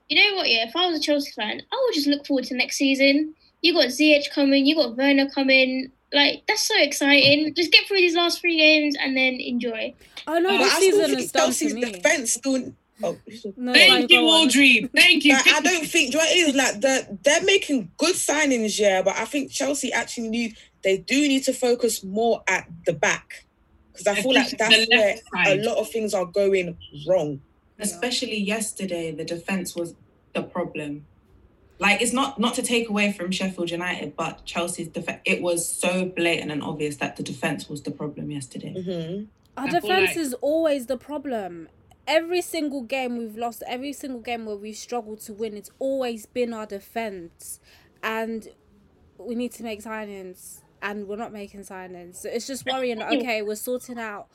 [0.09, 0.49] You know what?
[0.49, 3.35] Yeah, if I was a Chelsea fan, I would just look forward to next season.
[3.61, 5.91] You got Ziyech coming, you got Werner coming.
[6.13, 7.53] Like that's so exciting.
[7.55, 9.93] Just get through these last three games and then enjoy.
[10.27, 11.91] Oh no, this season is done for me.
[11.91, 12.73] Defense still.
[13.01, 13.17] Oh,
[13.57, 14.87] no, Thank you, Audrey.
[14.95, 15.33] Thank you.
[15.33, 18.79] Like, I don't think do you know it is like they're, they're making good signings,
[18.79, 22.93] yeah, but I think Chelsea actually need they do need to focus more at the
[22.93, 23.45] back
[23.91, 25.59] because I feel like that's where side.
[25.59, 26.77] a lot of things are going
[27.07, 27.41] wrong.
[27.79, 29.95] Especially yesterday, the defense was
[30.33, 31.05] the problem.
[31.83, 35.19] Like it's not not to take away from Sheffield United, but Chelsea's defense.
[35.25, 38.73] It was so blatant and obvious that the defense was the problem yesterday.
[38.73, 39.25] Mm-hmm.
[39.57, 40.17] Our defense like...
[40.17, 41.67] is always the problem.
[42.07, 46.25] Every single game we've lost, every single game where we've struggled to win, it's always
[46.25, 47.59] been our defense,
[48.01, 48.47] and
[49.17, 52.15] we need to make signings, and we're not making signings.
[52.15, 53.03] So it's just worrying.
[53.03, 54.27] okay, we're sorting out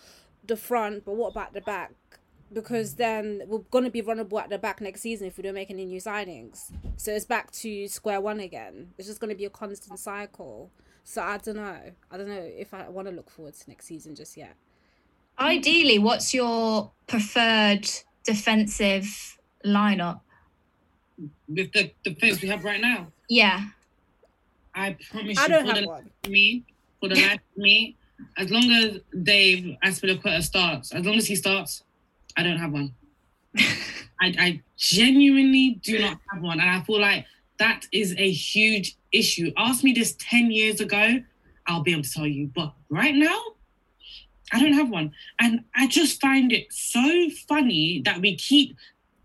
[0.47, 1.93] the front, but what about the back?
[2.53, 5.55] Because then we're going to be vulnerable at the back next season if we don't
[5.55, 6.71] make any new signings.
[6.97, 8.95] So it's back to square one again.
[8.97, 10.71] It's just going to be a constant cycle.
[11.05, 11.79] So I don't know.
[12.11, 14.55] I don't know if I want to look forward to next season just yet.
[15.39, 17.89] Ideally, what's your preferred
[18.25, 20.21] defensive lineup?
[21.49, 23.65] With the defense we have right now, Yeah.
[24.75, 26.11] I promise I you, don't for have the one.
[26.25, 26.65] of me,
[27.01, 27.97] for the life of me,
[28.37, 31.83] as long as Dave Azpilicueta starts, as long as he starts,
[32.39, 32.95] I don't have one.
[33.59, 37.27] I, I genuinely do not have one, and I feel like
[37.59, 39.53] that is a huge issue.
[39.57, 41.21] Ask me this ten years ago,
[41.67, 43.39] I'll be able to tell you, but right now,
[44.53, 48.77] I don't have one, and I just find it so funny that we keep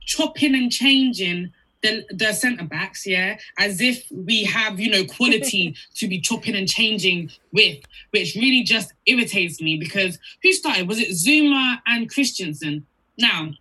[0.02, 1.52] chopping and changing
[1.84, 6.56] the, the centre backs, yeah, as if we have, you know, quality to be chopping
[6.56, 7.78] and changing with,
[8.10, 10.88] which really just irritates me because who started?
[10.88, 12.88] Was it Zouma and Christensen?
[13.18, 13.52] Now,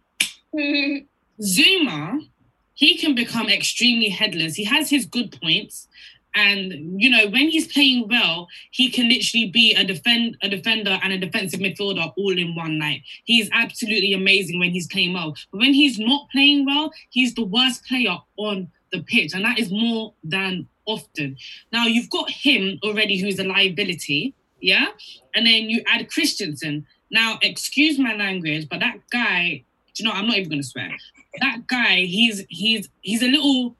[1.40, 2.28] Zouma,
[2.74, 4.54] he can become extremely headless.
[4.54, 5.88] He has his good points.
[6.34, 10.98] And you know, when he's playing well, he can literally be a defend a defender
[11.02, 13.02] and a defensive midfielder all in one night.
[13.24, 15.36] He's absolutely amazing when he's playing well.
[15.50, 19.58] But when he's not playing well, he's the worst player on the pitch, and that
[19.58, 21.36] is more than often.
[21.70, 24.86] Now you've got him already, who's a liability, yeah,
[25.34, 26.86] and then you add Christensen.
[27.12, 29.62] Now, excuse my language, but that guy,
[29.94, 30.96] do you know, I'm not even gonna swear.
[31.40, 33.76] That guy, he's he's he's a little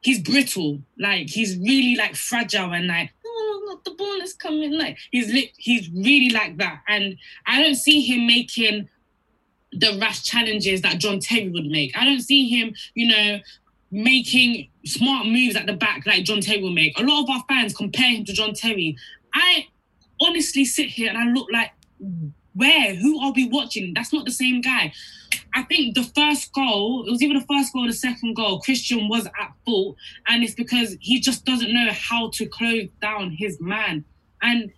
[0.00, 0.80] he's brittle.
[0.98, 4.72] Like he's really like fragile and like, oh the ball is coming.
[4.72, 6.82] Like he's lit, he's really like that.
[6.88, 7.16] And
[7.46, 8.88] I don't see him making
[9.72, 11.96] the rash challenges that John Terry would make.
[11.96, 13.40] I don't see him, you know,
[13.90, 16.98] making smart moves at the back like John Terry will make.
[16.98, 18.96] A lot of our fans compare him to John Terry.
[19.34, 19.66] I
[20.20, 21.70] honestly sit here and I look like,
[22.54, 22.94] where?
[22.94, 23.92] Who are we watching?
[23.94, 24.92] That's not the same guy.
[25.54, 28.60] I think the first goal, it was either the first goal or the second goal,
[28.60, 29.96] Christian was at fault.
[30.26, 34.04] And it's because he just doesn't know how to close down his man.
[34.42, 34.72] And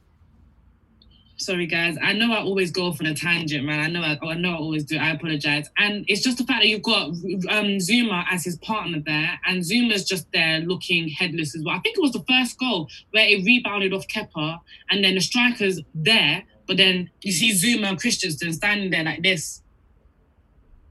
[1.39, 3.81] sorry guys, I know I always go off on a tangent, man.
[3.81, 4.99] I know I, I know I always do.
[4.99, 5.69] I apologize.
[5.79, 9.63] And it's just the fact that you've got um, Zouma as his partner there, and
[9.63, 11.77] Zouma's just there looking headless as well.
[11.77, 14.59] I think it was the first goal where it rebounded off Kepa,
[14.91, 19.23] and then the striker's there, but then you see Zouma and Christensen standing there like
[19.23, 19.63] this.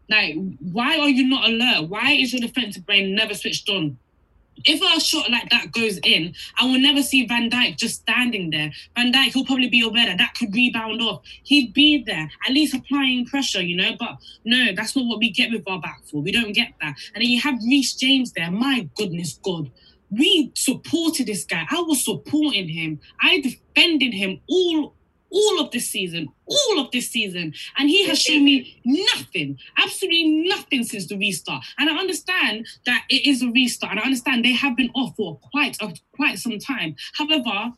[0.09, 1.89] Like, why are you not alert?
[1.89, 3.97] Why is your defensive brain never switched on?
[4.65, 8.49] If a shot like that goes in, I will never see Van Dijk just standing
[8.49, 8.71] there.
[8.95, 11.21] Van Dijk, he'll probably be aware that that could rebound off.
[11.43, 13.91] He'd be there, at least applying pressure, you know.
[13.99, 16.23] But no, that's not what we get with our back four.
[16.23, 16.95] We don't get that.
[17.13, 18.49] And then you have Reece James there.
[18.49, 19.69] My goodness, God.
[20.09, 21.67] We supported this guy.
[21.69, 22.99] I was supporting him.
[23.21, 24.95] I defended him all
[25.29, 30.47] all of this season, all of this season, and he has shown me nothing, absolutely
[30.47, 31.63] nothing since the restart.
[31.77, 35.15] And I understand that it is a restart, and I understand they have been off
[35.15, 36.95] for quite a, quite some time.
[37.13, 37.73] However,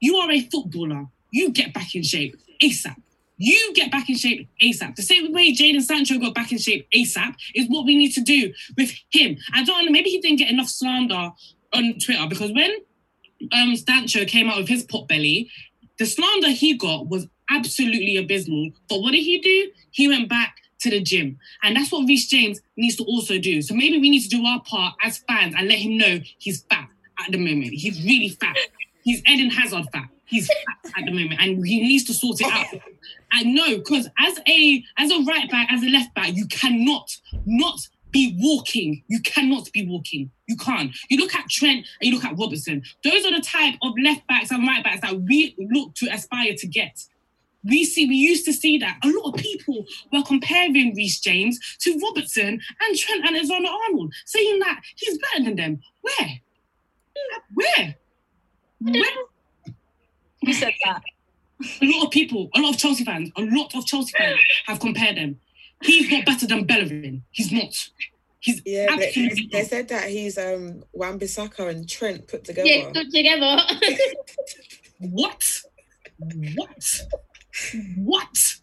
[0.00, 1.06] you are a footballer.
[1.30, 2.96] You get back in shape ASAP.
[3.38, 4.96] You get back in shape ASAP.
[4.96, 8.20] The same way Jadon Sancho got back in shape ASAP is what we need to
[8.22, 9.36] do with him.
[9.52, 11.32] I don't know, maybe he didn't get enough slander
[11.74, 12.70] on Twitter because when
[13.52, 15.50] um Sancho came out with his pot belly,
[15.98, 18.70] the slander he got was absolutely abysmal.
[18.88, 19.70] But what did he do?
[19.90, 21.38] He went back to the gym.
[21.62, 23.62] And that's what Reece James needs to also do.
[23.62, 26.62] So maybe we need to do our part as fans and let him know he's
[26.64, 26.88] fat
[27.24, 27.72] at the moment.
[27.72, 28.56] He's really fat.
[29.02, 30.08] He's Eden Hazard fat.
[30.26, 31.40] He's fat at the moment.
[31.40, 32.66] And he needs to sort it out.
[33.32, 37.16] I know, because as a as a right back, as a left back, you cannot
[37.44, 37.78] not
[38.10, 39.02] be walking.
[39.08, 40.30] You cannot be walking.
[40.46, 40.96] You can't.
[41.08, 42.82] You look at Trent and you look at Robertson.
[43.04, 46.54] Those are the type of left backs and right backs that we look to aspire
[46.56, 47.04] to get.
[47.64, 48.98] We see, we used to see that.
[49.02, 54.14] A lot of people were comparing Reece James to Robertson and Trent and Alexander Arnold,
[54.24, 55.80] saying that he's better than them.
[56.02, 56.40] Where?
[57.54, 57.96] Where?
[58.80, 59.74] Where?
[60.44, 61.02] Who said that?
[61.82, 64.78] A lot of people, a lot of Chelsea fans, a lot of Chelsea fans have
[64.78, 65.40] compared them.
[65.82, 67.22] He's not better than Bellerin.
[67.30, 67.88] He's not.
[68.40, 69.68] He's Yeah, they, absolutely they not.
[69.68, 72.68] said that he's um Wan-Bissaka and Trent put together.
[72.68, 73.56] Yeah, put together.
[75.00, 75.42] What?
[76.54, 77.00] What?
[77.96, 78.54] What?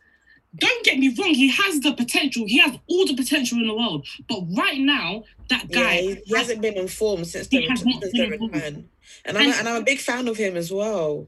[0.56, 2.46] Don't get me wrong, he has the potential.
[2.46, 4.06] He has all the potential in the world.
[4.30, 7.84] But right now, that Yeah, guy he, he hasn't been informed since He the, has
[7.86, 8.54] not since been the informed.
[8.56, 8.90] return.
[9.26, 11.28] And I'm, a, and I'm a big fan of him as well.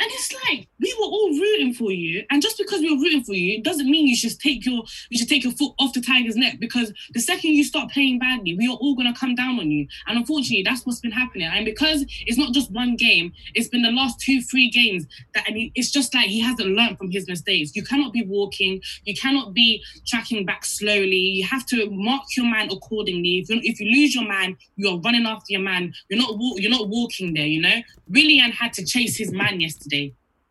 [0.00, 3.24] And it's like we were all rooting for you, and just because we were rooting
[3.24, 5.92] for you it doesn't mean you should take your you should take your foot off
[5.92, 6.58] the tiger's neck.
[6.60, 9.86] Because the second you start playing badly, we are all gonna come down on you.
[10.06, 11.48] And unfortunately, that's what's been happening.
[11.52, 15.44] And because it's not just one game, it's been the last two, three games that,
[15.48, 17.74] I mean, it's just like he hasn't learned from his mistakes.
[17.74, 21.16] You cannot be walking, you cannot be tracking back slowly.
[21.16, 23.38] You have to mark your man accordingly.
[23.38, 25.92] If you, if you lose your man, you're running after your man.
[26.08, 27.46] You're not you're not walking there.
[27.46, 29.87] You know, Willian had to chase his man yesterday.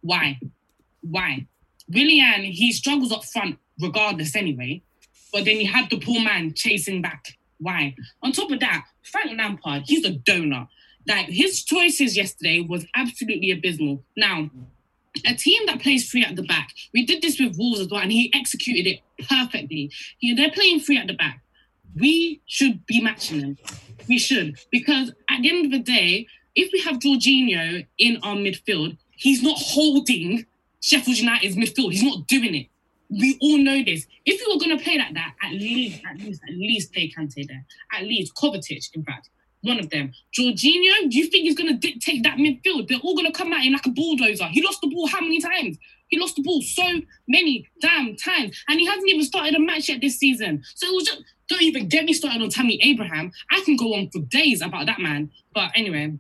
[0.02, 0.40] Why?
[1.02, 1.48] Why?
[1.90, 4.82] Willian, he struggles up front regardless anyway.
[5.32, 7.38] But then you have the poor man chasing back.
[7.60, 7.96] Why?
[8.22, 10.68] On top of that, Frank Lampard, he's a donor.
[11.08, 14.04] Like his choices yesterday was absolutely abysmal.
[14.16, 14.50] Now,
[15.26, 18.02] a team that plays three at the back, we did this with Wolves as well,
[18.02, 19.92] and he executed it perfectly.
[20.20, 21.42] You know, they're playing three at the back.
[21.96, 23.58] We should be matching them.
[24.08, 24.58] We should.
[24.72, 29.44] Because at the end of the day, if we have Jorginho in our midfield, he's
[29.44, 30.46] not holding
[30.82, 31.92] Sheffield United's midfield.
[31.92, 32.68] He's not doing it.
[33.10, 34.06] We all know this.
[34.26, 37.12] If you were going to play like that, at least, at least, at least play
[37.18, 37.66] Kante there.
[37.94, 39.30] At least Kovacic, in fact,
[39.62, 40.12] one of them.
[40.38, 42.88] Jorginho, do you think he's going to dictate that midfield?
[42.88, 44.48] They're all going to come at him like a bulldozer.
[44.48, 45.78] He lost the ball how many times?
[46.10, 49.90] He lost the ball so many damn times, and he hasn't even started a match
[49.90, 50.64] yet this season.
[50.76, 53.32] So it was just don't even get me started on Tammy Abraham.
[53.52, 55.32] I can go on for days about that man.
[55.54, 56.18] But anyway,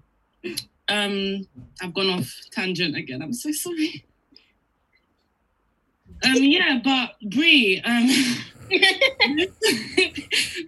[0.90, 1.48] um,
[1.82, 3.22] I've gone off tangent again.
[3.22, 4.06] I'm so sorry.
[6.24, 8.08] Um, yeah, but Brie, um,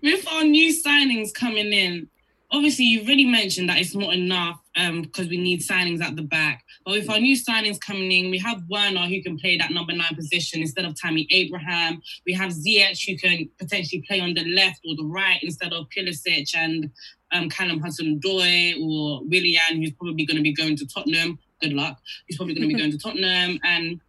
[0.04, 2.08] with our new signings coming in,
[2.52, 6.22] obviously you've already mentioned that it's not enough um because we need signings at the
[6.22, 6.64] back.
[6.86, 9.94] But with our new signings coming in, we have Werner who can play that number
[9.94, 12.02] nine position instead of Tammy Abraham.
[12.26, 15.88] We have Ziyech who can potentially play on the left or the right instead of
[15.96, 16.92] Pulisic and
[17.32, 21.40] um, Callum Hudson-Odoi or Willian, who's probably going to be going to Tottenham.
[21.62, 22.00] Good luck.
[22.28, 23.60] He's probably going to be going to Tottenham.
[23.64, 24.00] And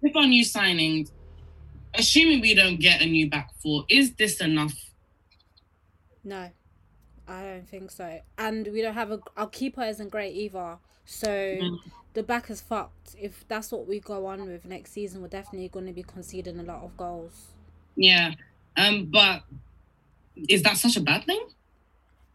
[0.00, 1.10] with our new signings,
[1.94, 4.74] assuming we don't get a new back four, is this enough?
[6.24, 6.50] No,
[7.26, 8.20] I don't think so.
[8.36, 10.78] And we don't have a our keeper isn't great either.
[11.06, 11.78] So Mm.
[12.12, 13.16] the back is fucked.
[13.18, 16.58] If that's what we go on with next season, we're definitely going to be conceding
[16.58, 17.46] a lot of goals.
[17.96, 18.34] Yeah.
[18.76, 19.42] Um, but
[20.48, 21.40] is that such a bad thing?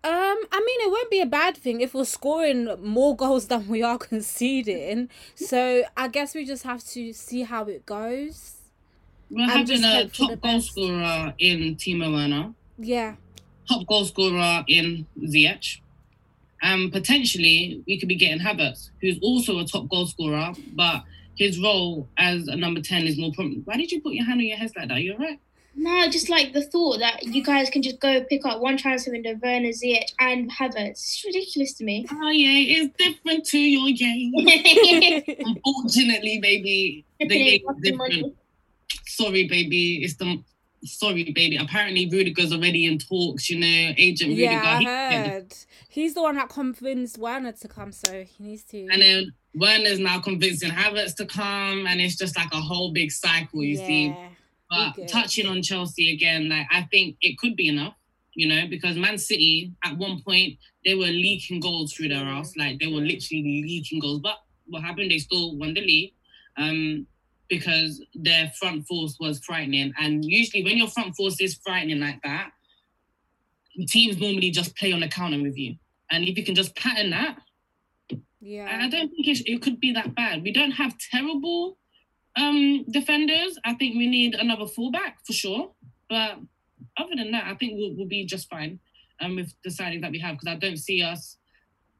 [0.06, 0.12] Um,
[0.52, 3.82] I mean, it won't be a bad thing if we're scoring more goals than we
[3.84, 5.10] are conceding.
[5.36, 8.58] So I guess we just have to see how it goes.
[9.30, 13.16] We're And having a hope for the top goal scorer in Timo Werner, Yeah,
[13.68, 15.80] top goal scorer in Ziyech.
[16.62, 21.04] And potentially we could be getting Havertz, who's also a top goal scorer, but
[21.36, 23.66] his role as a number 10 is more prominent.
[23.66, 25.02] Why did you put your hand on your head like that?
[25.02, 25.40] You're right.
[25.76, 29.12] No, just like the thought that you guys can just go pick up one transfer
[29.12, 30.92] window, Werner Ziyech and Havertz.
[30.92, 32.06] It's ridiculous to me.
[32.12, 34.34] Oh yeah, it's different to your game.
[35.40, 38.36] Unfortunately, baby, the game is different.
[39.06, 40.04] Sorry, baby.
[40.04, 40.44] It's the
[40.84, 41.58] sorry, baby.
[41.58, 43.50] Apparently, Rudiger's already in talks.
[43.50, 44.90] You know, agent yeah, I Rudiger.
[44.90, 45.54] he- heard.
[45.90, 48.88] He's the one that convinced Werner to come, so he needs to.
[48.92, 53.12] And then Werner's now convincing Havertz to come, and it's just like a whole big
[53.12, 53.64] cycle.
[53.64, 54.30] You see, Yeah,
[54.96, 57.96] but touching on Chelsea again, like I think it could be enough.
[58.36, 62.54] You know, because Man City at one point they were leaking goals through their ass,
[62.58, 64.20] like they were literally leaking goals.
[64.22, 65.12] But what happened?
[65.12, 66.14] They still won the league.
[66.58, 67.08] Um,
[67.50, 69.94] because their front force was frightening.
[70.00, 72.52] And usually, when your front force is frightening like that,
[73.88, 75.76] teams normally just play on the counter with you.
[76.12, 77.38] And if you can just pattern that,
[78.40, 78.80] yeah.
[78.82, 80.44] I don't think it, it could be that bad.
[80.44, 81.78] We don't have terrible
[82.36, 83.58] um defenders.
[83.64, 85.72] I think we need another fullback for sure.
[86.10, 86.38] But
[86.98, 88.80] other than that, I think we'll, we'll be just fine
[89.22, 91.38] um, with the signings that we have because I don't see us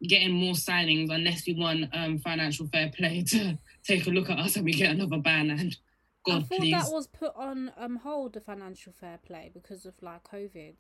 [0.04, 4.40] getting more signings unless we want um, financial fair play to take a look at
[4.40, 5.76] us and we get another ban and
[6.28, 6.72] I thought please.
[6.72, 10.76] that was put on um hold the financial fair play because of like COVID,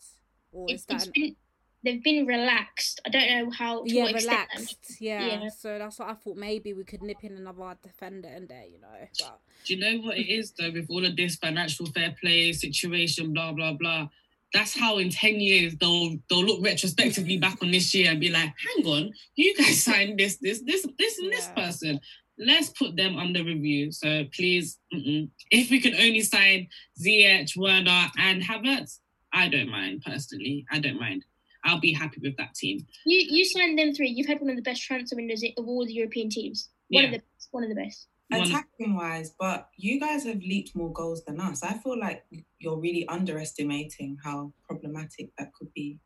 [0.51, 1.35] or is It's, that an-
[1.83, 3.01] they've been relaxed.
[3.05, 3.83] I don't know how.
[3.83, 4.47] To yeah what extent.
[4.53, 5.01] relaxed?
[5.01, 5.25] Yeah.
[5.43, 5.49] Yeah.
[5.49, 6.37] so that's what I thought.
[6.37, 9.07] Maybe we could nip in another defender in there, you know.
[9.19, 12.51] But Do you know what it is though with all of this financial fair play
[12.53, 14.09] situation, blah blah blah?
[14.53, 18.29] That's how in 10 years they'll they'll look retrospectively back on this year and be
[18.29, 21.65] like, hang on, you guys signed this, this, this, this, and this Yeah.
[21.65, 21.99] person.
[22.37, 23.91] Let's put them under review.
[23.91, 25.29] So please, mm-mm.
[25.51, 26.67] if we can only sign
[27.03, 28.99] Ziyech, Werner, and Havertz,
[29.31, 30.65] I don't mind personally.
[30.71, 31.25] I don't mind.
[31.63, 32.87] I'll be happy with that team.
[33.05, 34.09] You you signed them three.
[34.09, 36.69] You've had one of the best transfer windows of all the European teams.
[36.89, 37.11] One of Yeah.
[37.11, 38.07] the one of the best.
[38.33, 41.61] Attacking wise, but you guys have leaked more goals than us.
[41.63, 42.25] I feel like
[42.59, 45.99] you're really underestimating how problematic that could be.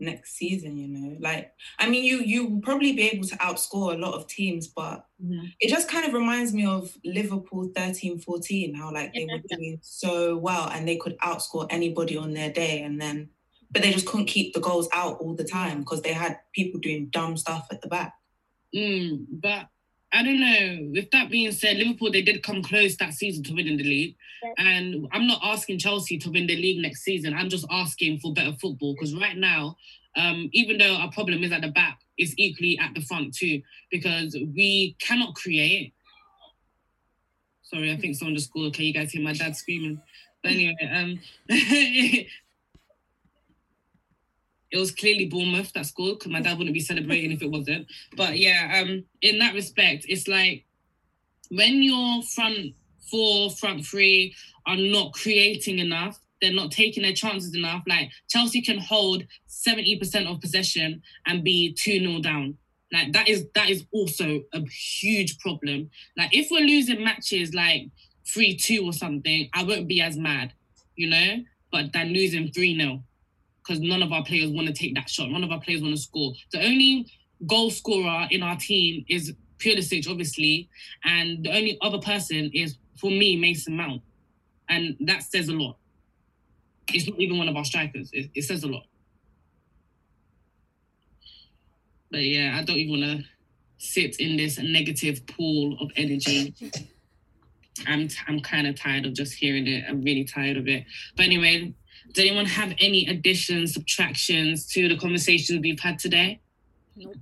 [0.00, 0.76] next season.
[0.76, 4.14] You know, like I mean, you you will probably be able to outscore a lot
[4.14, 5.54] of teams, but Mhm.
[5.60, 9.78] it just kind of reminds me of Liverpool 13 14, how like they were doing
[9.82, 13.30] so well and they could outscore anybody on their day, and then
[13.74, 16.80] but they just couldn't keep the goals out all the time because they had people
[16.80, 18.14] doing dumb stuff at the back.
[18.74, 19.66] Mm, but
[20.12, 20.90] I don't know.
[20.92, 24.16] With that being said, Liverpool they did come close that season to winning the league,
[24.58, 27.34] and I'm not asking Chelsea to win the league next season.
[27.34, 29.76] I'm just asking for better football because right now,
[30.16, 33.60] um, even though our problem is at the back, it's equally at the front too
[33.90, 35.92] because we cannot create.
[37.62, 38.68] Sorry, I think someone just called.
[38.68, 40.00] Okay, you guys hear my dad screaming.
[40.44, 41.18] But anyway, um,
[44.74, 47.86] it was clearly Bournemouth that scored because my dad wouldn't be celebrating if it wasn't.
[48.16, 50.64] But yeah, um, in that respect, it's like
[51.48, 52.74] when your front
[53.08, 54.34] four, front three
[54.66, 57.84] are not creating enough, they're not taking their chances enough.
[57.86, 62.58] Like Chelsea can hold 70% of possession and be 2 0 down.
[62.92, 65.88] Like that is that is also a huge problem.
[66.16, 67.90] Like if we're losing matches like
[68.26, 70.52] 3-2 or something, I won't be as mad,
[70.96, 71.44] you know?
[71.70, 73.04] But than losing 3-0
[73.64, 75.30] because none of our players want to take that shot.
[75.30, 76.32] None of our players want to score.
[76.52, 77.10] The only
[77.46, 80.68] goal scorer in our team is Pulisic, obviously,
[81.04, 84.02] and the only other person is for me Mason Mount,
[84.68, 85.76] and that says a lot.
[86.88, 88.10] It's not even one of our strikers.
[88.12, 88.84] It, it says a lot.
[92.10, 93.28] But yeah, I don't even want to
[93.78, 96.54] sit in this negative pool of energy.
[97.86, 99.84] I'm I'm kind of tired of just hearing it.
[99.88, 100.84] I'm really tired of it.
[101.16, 101.74] But anyway,
[102.12, 106.40] does anyone have any additions, subtractions to the conversations we've had today?
[106.96, 107.16] Nope.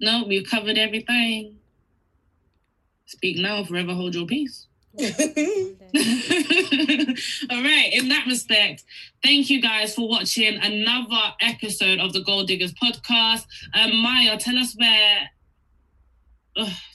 [0.00, 1.58] No, we've covered everything.
[3.06, 4.66] Speak now, forever hold your peace.
[4.98, 5.04] All
[7.62, 8.84] right, in that respect,
[9.22, 13.46] thank you guys for watching another episode of the Gold Diggers podcast.
[13.74, 15.30] Um, Maya, tell us where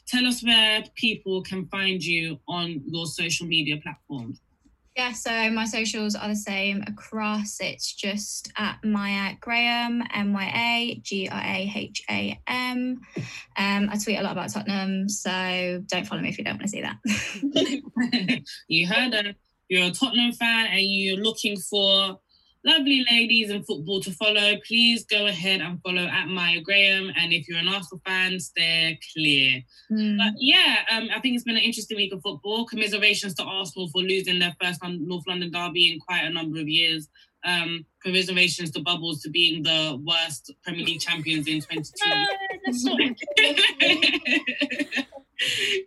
[0.07, 4.41] tell us where people can find you on your social media platforms.
[4.95, 7.61] Yeah, so my socials are the same across.
[7.61, 12.99] It's just at Maya Graham, M Y A G R A H A M.
[13.57, 16.63] Um, I tweet a lot about Tottenham, so don't follow me if you don't want
[16.63, 18.43] to see that.
[18.67, 19.33] you heard her.
[19.69, 22.19] You're a Tottenham fan and you're looking for
[22.63, 24.55] lovely ladies in football to follow.
[24.67, 27.11] Please go ahead and follow at Maya Graham.
[27.15, 29.61] And if you're an Arsenal fan, stay clear.
[29.89, 30.17] Hmm.
[30.17, 32.65] But yeah, um, I think it's been an interesting week of football.
[32.65, 36.67] Commiserations to Arsenal for losing their first North London derby in quite a number of
[36.67, 37.07] years.
[37.43, 41.89] Um, commiserations to Bubbles to being the worst Premier League champions in 22
[42.65, 43.01] That's not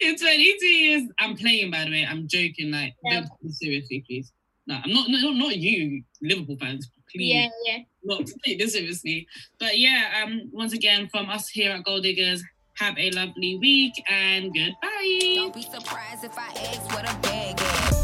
[0.00, 1.08] in 22 years.
[1.20, 2.04] I'm playing, by the way.
[2.08, 2.72] I'm joking.
[2.72, 3.20] Like, Yeah.
[3.20, 4.32] don't take this seriously, please.
[4.66, 5.08] No, I'm not.
[5.08, 6.88] No, not you, Liverpool fans.
[7.10, 7.78] Please, yeah, yeah.
[8.02, 9.26] not take this seriously.
[9.58, 12.42] But yeah, um, once again, from us here at Gold Diggers,
[12.78, 15.34] have a lovely week and goodbye.
[15.36, 18.03] Don't be surprised if I ask what a bag is.